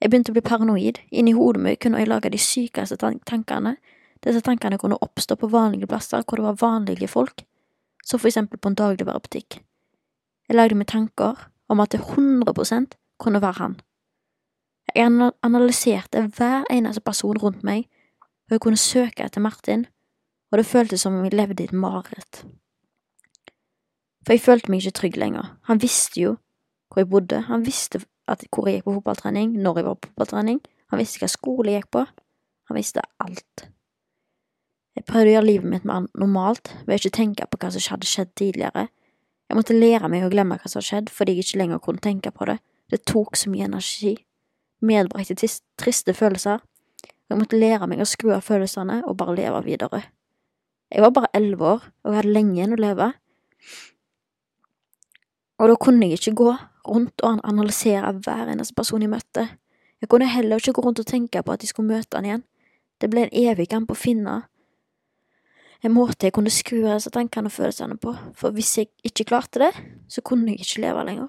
Jeg 0.00 0.10
begynte 0.10 0.32
å 0.32 0.36
bli 0.36 0.44
paranoid. 0.44 1.00
Inni 1.10 1.32
hodet 1.32 1.62
mitt 1.64 1.80
kunne 1.82 2.02
jeg 2.02 2.10
lage 2.10 2.30
de 2.30 2.38
sykeste 2.38 2.98
tankene. 3.00 3.76
Disse 4.24 4.42
tankene 4.44 4.78
kunne 4.78 5.00
oppstå 5.00 5.36
på 5.40 5.50
vanlige 5.52 5.88
plasser 5.90 6.22
hvor 6.22 6.40
det 6.40 6.46
var 6.46 6.60
vanlige 6.60 7.08
folk, 7.08 7.44
som 8.04 8.20
for 8.20 8.28
eksempel 8.28 8.60
på 8.60 8.70
en 8.70 8.78
dagligvarebutikk. 8.78 9.58
Jeg 10.48 10.56
lagde 10.56 10.76
meg 10.76 10.88
tanker 10.92 11.48
om 11.68 11.80
at 11.80 11.92
det 11.92 12.00
100% 12.04 12.96
kunne 13.20 13.40
være 13.40 13.60
han. 13.60 13.76
Jeg 14.94 15.32
analyserte 15.42 16.26
hver 16.36 16.68
eneste 16.70 17.00
person 17.00 17.40
rundt 17.40 17.64
meg 17.64 17.88
og 18.44 18.56
jeg 18.56 18.60
kunne 18.60 18.80
søke 18.80 19.24
etter 19.24 19.40
Martin, 19.40 19.86
og 20.52 20.60
det 20.60 20.68
føltes 20.68 21.04
som 21.04 21.16
om 21.16 21.24
jeg 21.24 21.34
levde 21.34 21.64
i 21.64 21.68
et 21.68 21.72
mareritt. 21.72 22.44
For 24.24 24.34
jeg 24.34 24.42
følte 24.44 24.72
meg 24.72 24.82
ikke 24.82 24.98
trygg 25.00 25.20
lenger. 25.20 25.52
Han 25.68 25.82
visste 25.82 26.20
jo 26.20 26.34
hvor 26.90 27.02
jeg 27.02 27.10
bodde, 27.10 27.40
han 27.48 27.64
visste 27.66 28.00
hvor 28.24 28.68
jeg 28.68 28.78
gikk 28.78 28.86
på 28.86 28.96
fotballtrening, 28.96 29.56
når 29.60 29.78
jeg 29.80 29.86
var 29.88 29.96
på 29.98 30.08
fotballtrening, 30.12 30.60
han 30.92 31.00
visste 31.00 31.20
hva 31.20 31.28
skole 31.28 31.72
jeg 31.72 31.82
gikk 31.82 31.90
på, 31.96 32.04
han 32.70 32.78
visste 32.78 33.02
alt. 33.20 33.64
Jeg 34.94 35.04
prøvde 35.08 35.32
å 35.32 35.34
gjøre 35.34 35.48
livet 35.48 35.70
mitt 35.72 35.88
mer 35.88 36.06
normalt 36.14 36.70
ved 36.86 37.00
ikke 37.00 37.16
tenke 37.18 37.48
på 37.50 37.58
hva 37.60 37.72
som 37.74 37.84
hadde 37.90 38.08
skjedd 38.08 38.30
tidligere. 38.38 38.86
Jeg 39.50 39.58
måtte 39.58 39.76
lære 39.76 40.08
meg 40.12 40.24
å 40.24 40.30
glemme 40.32 40.56
hva 40.60 40.70
som 40.70 40.78
hadde 40.78 40.88
skjedd, 40.88 41.10
fordi 41.12 41.34
jeg 41.34 41.48
ikke 41.48 41.60
lenger 41.64 41.82
kunne 41.82 42.04
tenke 42.04 42.30
på 42.30 42.46
det. 42.48 42.60
Det 42.94 43.02
tok 43.10 43.36
så 43.36 43.50
mye 43.50 43.66
energi. 43.66 44.14
Medbrakte 44.84 45.50
triste 45.80 46.14
følelser, 46.14 46.62
jeg 47.30 47.40
måtte 47.40 47.58
lære 47.58 47.88
meg 47.90 48.02
å 48.04 48.06
skru 48.08 48.34
av 48.36 48.44
følelsene 48.44 49.00
og 49.08 49.16
bare 49.18 49.34
leve 49.38 49.62
videre. 49.64 50.02
Jeg 50.92 51.02
var 51.02 51.14
bare 51.16 51.32
elleve 51.34 51.66
år, 51.66 51.86
og 52.04 52.12
jeg 52.12 52.20
hadde 52.20 52.34
lenge 52.36 52.54
igjen 52.54 52.76
å 52.76 52.80
leve. 52.80 53.08
Og 55.58 55.70
da 55.70 55.76
kunne 55.80 56.06
jeg 56.06 56.18
ikke 56.18 56.34
gå 56.34 56.54
rundt 56.88 57.22
og 57.24 57.40
analysere 57.44 58.12
hver 58.24 58.50
eneste 58.52 58.74
person 58.74 59.02
jeg 59.02 59.10
møtte. 59.10 59.46
Jeg 60.00 60.08
kunne 60.08 60.28
heller 60.28 60.56
ikke 60.56 60.72
gå 60.72 60.82
rundt 60.82 61.00
og 61.00 61.06
tenke 61.06 61.42
på 61.42 61.52
at 61.52 61.62
jeg 61.62 61.70
skulle 61.72 61.92
møte 61.94 62.18
han 62.18 62.26
igjen. 62.28 62.44
Det 63.00 63.10
ble 63.10 63.24
en 63.24 63.36
evig 63.44 63.68
kamp 63.70 63.90
å 63.90 63.98
finne 63.98 64.42
en 65.84 65.92
måte 65.92 66.24
jeg 66.26 66.32
kunne 66.32 66.52
skru 66.52 66.86
av 66.88 67.04
tankene 67.12 67.50
og 67.50 67.52
følelsene 67.52 67.98
på, 68.00 68.14
for 68.32 68.56
hvis 68.56 68.72
jeg 68.78 68.88
ikke 69.04 69.26
klarte 69.28 69.60
det, 69.60 69.72
så 70.08 70.22
kunne 70.24 70.54
jeg 70.54 70.64
ikke 70.64 70.80
leve 70.86 71.04
lenger. 71.04 71.28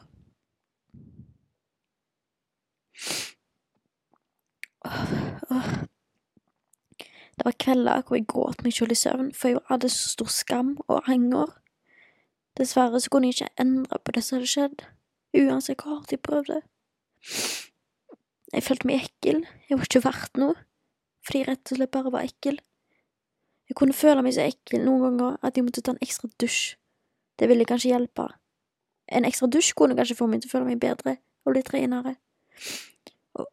Det 7.35 7.43
var 7.43 7.57
kvelder 7.59 8.05
hvor 8.07 8.15
jeg 8.15 8.27
gråt 8.31 8.63
meg 8.63 8.73
selv 8.77 8.95
i 8.95 8.99
søvn, 8.99 9.33
for 9.35 9.51
jeg 9.51 9.63
hadde 9.67 9.91
så 9.91 10.13
stor 10.13 10.31
skam 10.31 10.77
og 10.87 11.03
anger. 11.11 11.51
Dessverre 12.55 13.01
så 13.03 13.11
kunne 13.11 13.29
jeg 13.29 13.39
ikke 13.39 13.63
endre 13.65 13.99
på 13.99 14.13
det 14.15 14.23
som 14.23 14.37
hadde 14.37 14.51
skjedd, 14.51 14.85
uansett 15.35 15.81
hvor 15.81 15.97
hardt 15.97 16.13
jeg 16.13 16.23
prøvde. 16.23 16.61
Jeg 18.53 18.63
følte 18.63 18.87
meg 18.87 19.03
ekkel, 19.03 19.43
jeg 19.67 19.77
var 19.79 19.89
ikke 19.89 20.05
verdt 20.05 20.39
noe, 20.39 20.55
fordi 21.25 21.41
jeg 21.41 21.49
rett 21.49 21.73
og 21.73 21.79
slett 21.79 21.91
bare 21.91 22.13
var 22.13 22.27
ekkel. 22.29 22.61
Jeg 23.67 23.77
kunne 23.79 23.97
føle 23.97 24.23
meg 24.23 24.35
så 24.35 24.45
ekkel 24.45 24.85
noen 24.85 25.03
ganger 25.03 25.39
at 25.43 25.57
jeg 25.57 25.65
måtte 25.65 25.83
ta 25.83 25.95
en 25.95 26.03
ekstra 26.05 26.29
dusj. 26.41 26.75
Det 27.35 27.49
ville 27.51 27.65
kanskje 27.67 27.91
hjelpe. 27.91 28.29
En 29.11 29.27
ekstra 29.27 29.49
dusj 29.51 29.73
kunne 29.75 29.97
kanskje 29.97 30.17
få 30.17 30.29
meg 30.29 30.43
til 30.43 30.51
å 30.51 30.53
føle 30.53 30.69
meg 30.69 30.79
bedre 30.83 31.17
og 31.45 31.57
litt 31.57 31.71
renere. 31.73 32.15
Og 33.35 33.49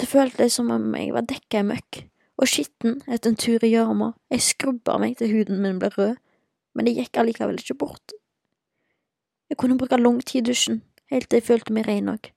det 0.00 0.08
føltes 0.08 0.56
som 0.58 0.72
om 0.74 0.88
jeg 0.98 1.12
var 1.14 1.28
dekka 1.28 1.62
i 1.62 1.68
møkk 1.68 2.00
og 2.40 2.48
skitten 2.50 2.98
etter 3.06 3.30
en 3.30 3.38
tur 3.38 3.62
i 3.62 3.70
gjørma. 3.70 4.14
Jeg 4.32 4.48
skrubba 4.48 4.96
meg 4.98 5.14
til 5.20 5.30
huden 5.30 5.62
min 5.62 5.78
ble 5.78 5.92
rød, 5.94 6.18
men 6.74 6.88
det 6.88 6.96
gikk 6.96 7.20
allikevel 7.20 7.60
ikke 7.60 7.78
bort. 7.84 8.16
Jeg 9.52 9.56
kunne 9.60 9.76
bruke 9.78 9.96
lang 9.96 10.26
tid 10.26 10.40
i 10.40 10.44
dusjen, 10.48 10.78
helt 11.12 11.28
til 11.28 11.36
jeg 11.36 11.44
følte 11.44 11.74
meg 11.76 11.84
ren 11.84 12.06
nok. 12.08 12.30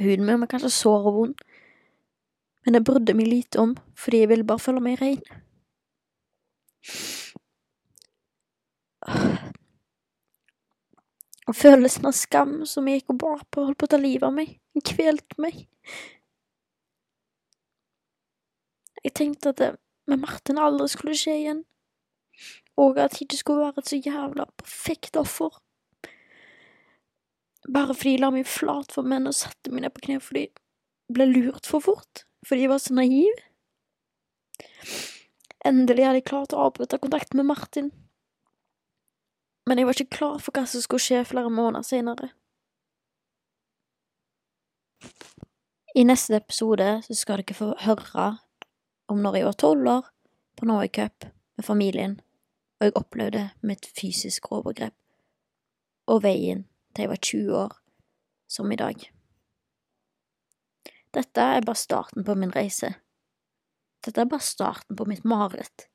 Huden 0.00 0.24
min 0.26 0.40
var 0.42 0.48
kanskje 0.50 0.70
sår 0.74 1.04
og 1.06 1.14
vond, 1.14 1.34
men 2.66 2.74
det 2.74 2.80
brydde 2.88 3.14
meg 3.14 3.28
lite 3.30 3.60
om, 3.62 3.76
fordi 3.94 4.24
jeg 4.24 4.30
ville 4.32 4.46
bare 4.48 4.64
føle 4.64 4.82
meg 4.82 4.98
ren. 4.98 5.22
Og 11.46 11.54
følelsen 11.54 12.10
av 12.10 12.18
skam 12.18 12.56
som 12.66 12.90
jeg 12.90 13.04
gikk 13.04 13.14
og 13.14 13.22
bar 13.22 13.46
på, 13.54 13.68
holdt 13.68 13.78
på 13.78 13.86
å 13.86 13.94
ta 13.94 14.02
livet 14.02 14.26
av 14.26 14.34
meg, 14.34 14.56
den 14.74 14.82
kvelte 14.90 15.38
meg. 15.38 15.68
Jeg 19.06 19.14
tenkte 19.22 19.54
at 19.54 19.62
det 19.62 19.74
med 20.10 20.26
Martin 20.26 20.58
aldri 20.58 20.90
skulle 20.90 21.14
skje 21.14 21.38
igjen, 21.44 21.62
og 22.74 22.98
at 22.98 23.20
jeg 23.20 23.28
ikke 23.28 23.44
skulle 23.44 23.68
være 23.68 23.84
et 23.84 23.92
så 23.92 24.02
jævla 24.02 24.50
perfekt 24.58 25.22
offer 25.22 25.62
bare 27.68 27.94
fordi 27.94 28.16
de 28.16 28.22
la 28.22 28.30
meg 28.34 28.46
flat 28.48 28.92
for 28.92 29.06
menn 29.08 29.28
og 29.28 29.36
satte 29.36 29.72
meg 29.72 29.84
ned 29.84 29.94
på 29.94 30.04
kne 30.06 30.20
fordi 30.22 30.46
jeg 30.48 31.16
ble 31.16 31.26
lurt 31.30 31.68
for 31.68 31.84
fort, 31.84 32.24
fordi 32.46 32.66
jeg 32.66 32.72
var 32.72 32.80
så 32.82 32.94
naiv. 32.96 33.42
Endelig 35.64 36.04
hadde 36.04 36.20
jeg 36.20 36.28
klart 36.28 36.52
å 36.52 36.66
avbryte 36.66 37.00
kontakten 37.00 37.40
med 37.40 37.48
Martin, 37.48 37.90
men 39.68 39.80
jeg 39.80 39.88
var 39.88 39.96
ikke 39.96 40.16
klar 40.18 40.40
for 40.44 40.52
hva 40.52 40.66
som 40.68 40.84
skulle 40.84 41.04
skje 41.04 41.22
flere 41.28 41.52
måneder 41.52 41.86
senere. 41.88 42.32
I 45.96 46.04
neste 46.04 46.36
episode 46.36 46.88
så 47.06 47.16
skal 47.16 47.40
dere 47.40 47.56
få 47.56 47.70
høre 47.84 48.26
om 49.08 49.20
når 49.22 49.38
jeg 49.38 49.48
var 49.48 49.58
tolv 49.62 49.88
år 49.92 50.12
på 50.58 50.68
Norway 50.68 50.90
Cup 50.92 51.26
med 51.56 51.64
familien, 51.64 52.18
og 52.80 52.88
jeg 52.88 52.96
opplevde 52.98 53.44
mitt 53.62 53.86
fysisk 53.96 54.50
overgrep, 54.52 54.96
og 56.10 56.24
veien 56.24 56.64
til 56.94 57.06
jeg 57.06 57.12
var 57.12 57.20
20 57.20 57.58
år, 57.58 57.74
som 58.48 58.72
i 58.72 58.78
dag. 58.78 59.02
Dette 61.14 61.40
er 61.56 61.66
bare 61.66 61.78
starten 61.78 62.24
på 62.26 62.34
min 62.38 62.54
reise. 62.54 62.94
Dette 64.04 64.20
er 64.20 64.30
bare 64.30 64.44
starten 64.44 64.96
på 64.98 65.06
mitt 65.08 65.24
mareritt. 65.24 65.88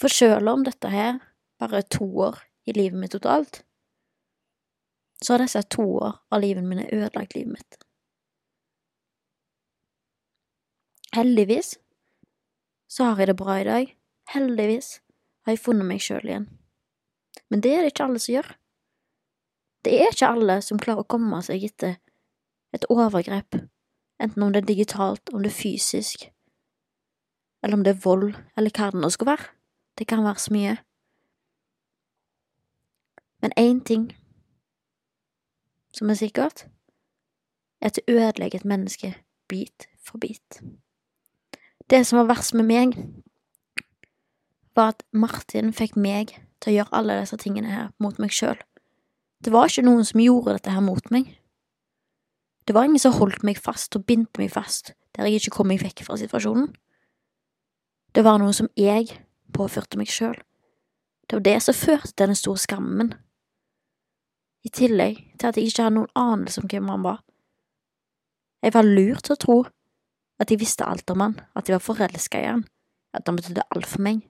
For 0.00 0.10
selv 0.10 0.50
om 0.50 0.64
dette 0.66 0.90
her 0.90 1.20
bare 1.62 1.82
er 1.82 1.92
to 1.94 2.08
år 2.26 2.40
i 2.66 2.74
livet 2.74 2.98
mitt 2.98 3.14
totalt, 3.14 3.62
så 5.22 5.34
har 5.34 5.44
disse 5.44 5.62
to 5.72 5.84
år 6.02 6.18
av 6.34 6.42
livet 6.42 6.66
mitt 6.66 6.90
ødelagt 6.92 7.36
livet 7.36 7.54
mitt. 7.54 7.78
Heldigvis 11.14 11.76
så 12.90 13.06
har 13.06 13.22
jeg 13.22 13.30
det 13.30 13.38
bra 13.38 13.60
i 13.60 13.66
dag. 13.68 13.94
Heldigvis 14.34 14.98
har 15.46 15.54
jeg 15.54 15.62
funnet 15.62 15.86
meg 15.86 16.02
sjøl 16.02 16.26
igjen. 16.26 16.48
Men 17.50 17.62
det 17.62 17.72
er 17.74 17.84
det 17.84 17.92
ikke 17.92 18.08
alle 18.08 18.22
som 18.22 18.34
gjør. 18.34 18.50
Det 19.84 20.00
er 20.00 20.12
ikke 20.12 20.30
alle 20.32 20.60
som 20.64 20.80
klarer 20.80 21.04
å 21.04 21.08
komme 21.08 21.42
seg 21.44 21.64
etter 21.66 21.98
et 22.74 22.86
overgrep, 22.90 23.58
enten 24.22 24.42
om 24.42 24.52
det 24.52 24.62
er 24.62 24.70
digitalt, 24.70 25.30
om 25.32 25.44
det 25.44 25.52
er 25.52 25.58
fysisk, 25.58 26.30
eller 27.62 27.76
om 27.76 27.84
det 27.84 27.94
er 27.94 28.02
vold, 28.04 28.34
eller 28.56 28.72
hva 28.74 28.90
det 28.92 29.00
nå 29.00 29.10
skal 29.12 29.34
være. 29.34 29.50
Det 29.98 30.06
kan 30.10 30.24
være 30.24 30.42
så 30.42 30.52
mye. 30.52 30.76
Men 33.44 33.52
én 33.60 33.84
ting 33.84 34.08
som 35.94 36.10
er 36.10 36.18
sikkert, 36.18 36.66
er 37.80 37.92
at 37.92 38.00
det 38.00 38.08
ødelegger 38.08 38.58
et 38.58 38.64
menneske 38.64 39.14
bit 39.48 39.86
for 40.00 40.18
bit. 40.18 40.60
Det 41.90 42.06
som 42.06 42.18
var 42.18 42.30
verst 42.32 42.54
med 42.54 42.64
meg, 42.64 42.96
var 44.74 44.94
at 44.96 45.02
Martin 45.12 45.72
fikk 45.72 45.96
meg 45.96 46.32
til 46.60 46.72
å 46.72 46.76
gjøre 46.78 46.96
alle 46.98 47.18
disse 47.20 47.36
tingene 47.36 47.70
her 47.70 47.92
mot 48.02 48.18
meg 48.18 48.32
sjøl. 48.32 48.58
Det 49.44 49.52
var 49.52 49.68
ikke 49.68 49.84
noen 49.84 50.06
som 50.08 50.22
gjorde 50.22 50.56
dette 50.56 50.72
her 50.72 50.80
mot 50.84 51.10
meg. 51.12 51.28
Det 52.64 52.72
var 52.72 52.88
ingen 52.88 53.02
som 53.02 53.12
holdt 53.12 53.44
meg 53.44 53.60
fast 53.60 53.96
og 53.98 54.06
bindte 54.08 54.40
meg 54.40 54.52
fast 54.54 54.94
der 55.14 55.28
jeg 55.28 55.42
ikke 55.44 55.58
kom 55.58 55.68
meg 55.70 55.82
vekk 55.84 56.00
fra 56.06 56.16
situasjonen. 56.18 56.72
Det 58.14 58.24
var 58.26 58.40
noe 58.40 58.54
som 58.56 58.70
jeg 58.78 59.12
påførte 59.54 59.98
meg 60.00 60.10
sjøl. 60.10 60.34
Det 61.28 61.38
var 61.38 61.44
det 61.46 61.58
som 61.62 61.76
førte 61.76 62.10
til 62.10 62.30
den 62.32 62.38
store 62.38 62.62
skammen. 62.62 63.12
I 64.64 64.72
tillegg 64.74 65.20
til 65.38 65.48
at 65.48 65.58
jeg 65.58 65.70
ikke 65.70 65.86
hadde 65.86 65.98
noen 66.00 66.18
anelse 66.18 66.62
om 66.62 66.68
hvem 66.70 66.90
han 66.90 67.04
var. 67.04 67.20
Jeg 68.64 68.74
var 68.74 68.88
lurt 68.88 69.26
til 69.26 69.36
å 69.36 69.42
tro 69.44 69.58
at 70.40 70.50
jeg 70.50 70.60
visste 70.62 70.86
alt 70.88 71.10
om 71.12 71.20
han, 71.20 71.34
at 71.54 71.68
jeg 71.68 71.76
var 71.76 71.84
forelska 71.84 72.40
i 72.40 72.48
han, 72.48 72.64
at 73.14 73.28
han 73.28 73.36
betydde 73.38 73.66
alt 73.70 73.86
for 73.86 74.02
meg. 74.02 74.24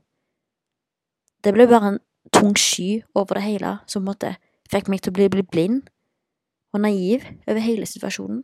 Det 1.44 1.53
ble 1.55 1.68
bare 1.70 1.94
en 1.94 2.03
tung 2.35 2.57
sky 2.59 3.05
over 3.14 3.38
det 3.38 3.46
hele 3.46 3.79
som 3.88 4.05
måtte 4.05 4.35
fikk 4.72 4.90
meg 4.90 5.05
til 5.05 5.12
å 5.12 5.18
bli, 5.18 5.29
bli 5.33 5.44
blind 5.46 5.90
og 6.74 6.83
naiv 6.83 7.27
over 7.46 7.62
hele 7.62 7.87
situasjonen. 7.87 8.42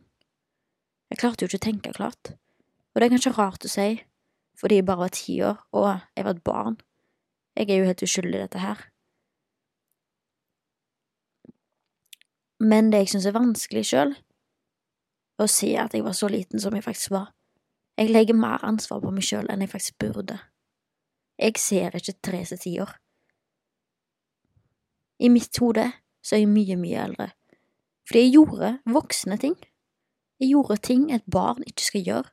Jeg 1.11 1.19
klarte 1.19 1.43
jo 1.43 1.51
ikke 1.51 1.59
å 1.59 1.65
tenke 1.67 1.93
klart, 1.95 2.33
og 2.93 3.01
det 3.01 3.07
er 3.07 3.13
kanskje 3.15 3.35
rart 3.35 3.67
å 3.67 3.71
si, 3.71 3.89
fordi 4.59 4.79
jeg 4.79 4.87
bare 4.87 5.03
var 5.03 5.13
ti 5.15 5.35
år 5.43 5.59
og 5.75 5.89
jeg 6.15 6.25
var 6.27 6.35
et 6.35 6.43
barn. 6.47 6.79
Jeg 7.57 7.67
er 7.67 7.81
jo 7.81 7.89
helt 7.89 8.03
uskyldig 8.05 8.37
i 8.37 8.43
dette 8.45 8.61
her. 8.63 8.85
Men 12.61 12.91
det 12.91 13.03
jeg 13.03 13.13
synes 13.15 13.27
er 13.27 13.35
vanskelig 13.35 13.83
sjøl, 13.89 14.15
å 15.41 15.47
si 15.49 15.73
at 15.79 15.95
jeg 15.97 16.05
var 16.05 16.13
så 16.13 16.29
liten 16.29 16.61
som 16.61 16.75
jeg 16.77 16.85
faktisk 16.85 17.11
var. 17.15 17.31
Jeg 17.97 18.13
legger 18.13 18.37
mer 18.37 18.61
ansvar 18.65 19.01
på 19.01 19.11
meg 19.11 19.25
sjøl 19.25 19.49
enn 19.49 19.63
jeg 19.65 19.71
faktisk 19.71 19.97
burde. 19.99 20.37
Jeg 21.41 21.57
ser 21.57 21.97
ikke 21.97 22.19
tre 22.21 22.43
til 22.45 22.61
ti 22.61 22.75
år. 22.83 22.93
I 25.21 25.29
mitt 25.33 25.57
hode 25.61 25.87
så 26.21 26.35
er 26.35 26.43
jeg 26.43 26.51
mye, 26.51 26.77
mye 26.77 27.05
eldre. 27.05 27.31
Fordi 28.07 28.25
jeg 28.25 28.33
gjorde 28.35 28.71
voksne 28.85 29.37
ting. 29.41 29.55
Jeg 30.41 30.53
gjorde 30.53 30.77
ting 30.77 31.09
et 31.13 31.25
barn 31.31 31.63
ikke 31.67 31.85
skal 31.85 32.05
gjøre. 32.05 32.29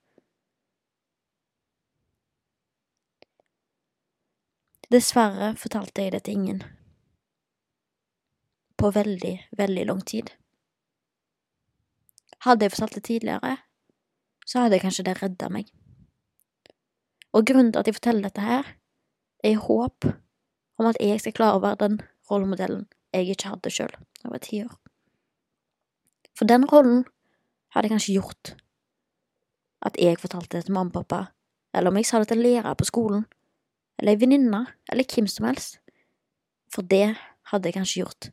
Dessverre 4.88 5.52
fortalte 5.60 6.02
jeg 6.02 6.12
det 6.14 6.22
til 6.24 6.38
ingen. 6.40 6.62
På 8.80 8.90
veldig, 8.94 9.34
veldig 9.58 9.84
lang 9.86 10.00
tid. 10.06 10.30
Hadde 12.46 12.64
jeg 12.64 12.72
fortalt 12.72 12.94
det 12.94 13.04
tidligere, 13.04 13.56
så 14.46 14.62
hadde 14.62 14.78
jeg 14.78 14.86
kanskje 14.86 15.04
det 15.04 15.16
redda 15.22 15.50
meg. 15.52 15.68
Og 17.36 17.44
grunnen 17.44 17.72
til 17.72 17.82
at 17.82 17.90
jeg 17.90 17.98
forteller 17.98 18.28
dette 18.30 18.40
her, 18.40 18.70
er 19.44 19.50
i 19.50 19.60
håp 19.60 20.08
om 20.78 20.86
at 20.88 20.96
jeg 21.00 21.20
skal 21.20 21.36
klare 21.36 21.58
å 21.58 21.64
være 21.66 21.82
den 21.82 22.00
rollemodellen 22.30 22.86
jeg 23.14 23.32
ikke 23.32 23.52
hadde 23.54 23.72
sjøl 23.72 23.92
da 23.92 24.24
jeg 24.24 24.32
var 24.34 24.44
ti 24.44 24.62
år. 24.64 24.76
For 26.38 26.46
den 26.46 26.66
rollen 26.70 27.04
hadde 27.74 27.88
jeg 27.88 27.94
kanskje 27.96 28.16
gjort 28.18 28.54
at 29.86 29.98
jeg 29.98 30.18
fortalte 30.18 30.56
det 30.56 30.66
til 30.66 30.74
mamma 30.74 30.90
og 30.90 31.06
pappa, 31.06 31.20
eller 31.74 31.90
om 31.92 31.98
jeg 32.00 32.08
sa 32.08 32.18
det 32.18 32.32
til 32.32 32.42
lærer 32.42 32.74
på 32.74 32.86
skolen, 32.88 33.26
eller 33.98 34.14
ei 34.14 34.20
venninne, 34.20 34.64
eller 34.90 35.06
hvem 35.06 35.28
som 35.30 35.46
helst. 35.46 35.78
For 36.74 36.82
det 36.82 37.14
hadde 37.50 37.68
jeg 37.68 37.76
kanskje 37.78 38.02
gjort 38.02 38.30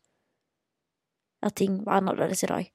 at 1.45 1.55
ting 1.59 1.83
var 1.85 2.01
annerledes 2.01 2.41
i 2.43 2.49
dag. 2.49 2.71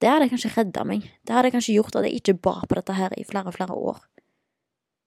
Det 0.00 0.08
hadde 0.08 0.28
kanskje 0.30 0.52
redda 0.54 0.84
meg, 0.86 1.08
det 1.26 1.34
hadde 1.34 1.50
kanskje 1.52 1.74
gjort 1.74 1.98
at 1.98 2.06
jeg 2.06 2.20
ikke 2.20 2.38
bar 2.38 2.62
på 2.68 2.78
dette 2.78 2.94
her 2.96 3.14
i 3.18 3.26
flere 3.26 3.50
og 3.50 3.58
flere 3.58 3.74
år. 3.74 3.98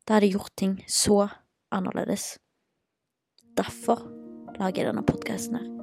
Det 0.04 0.17
hadde 0.17 0.34
gjort 0.36 0.56
ting 0.60 0.76
så 0.88 1.30
annerledes. 1.71 2.38
Derfor 3.58 4.04
lager 4.60 4.84
jeg 4.84 4.91
denne 4.91 5.06
podkasten 5.08 5.58
her. 5.62 5.83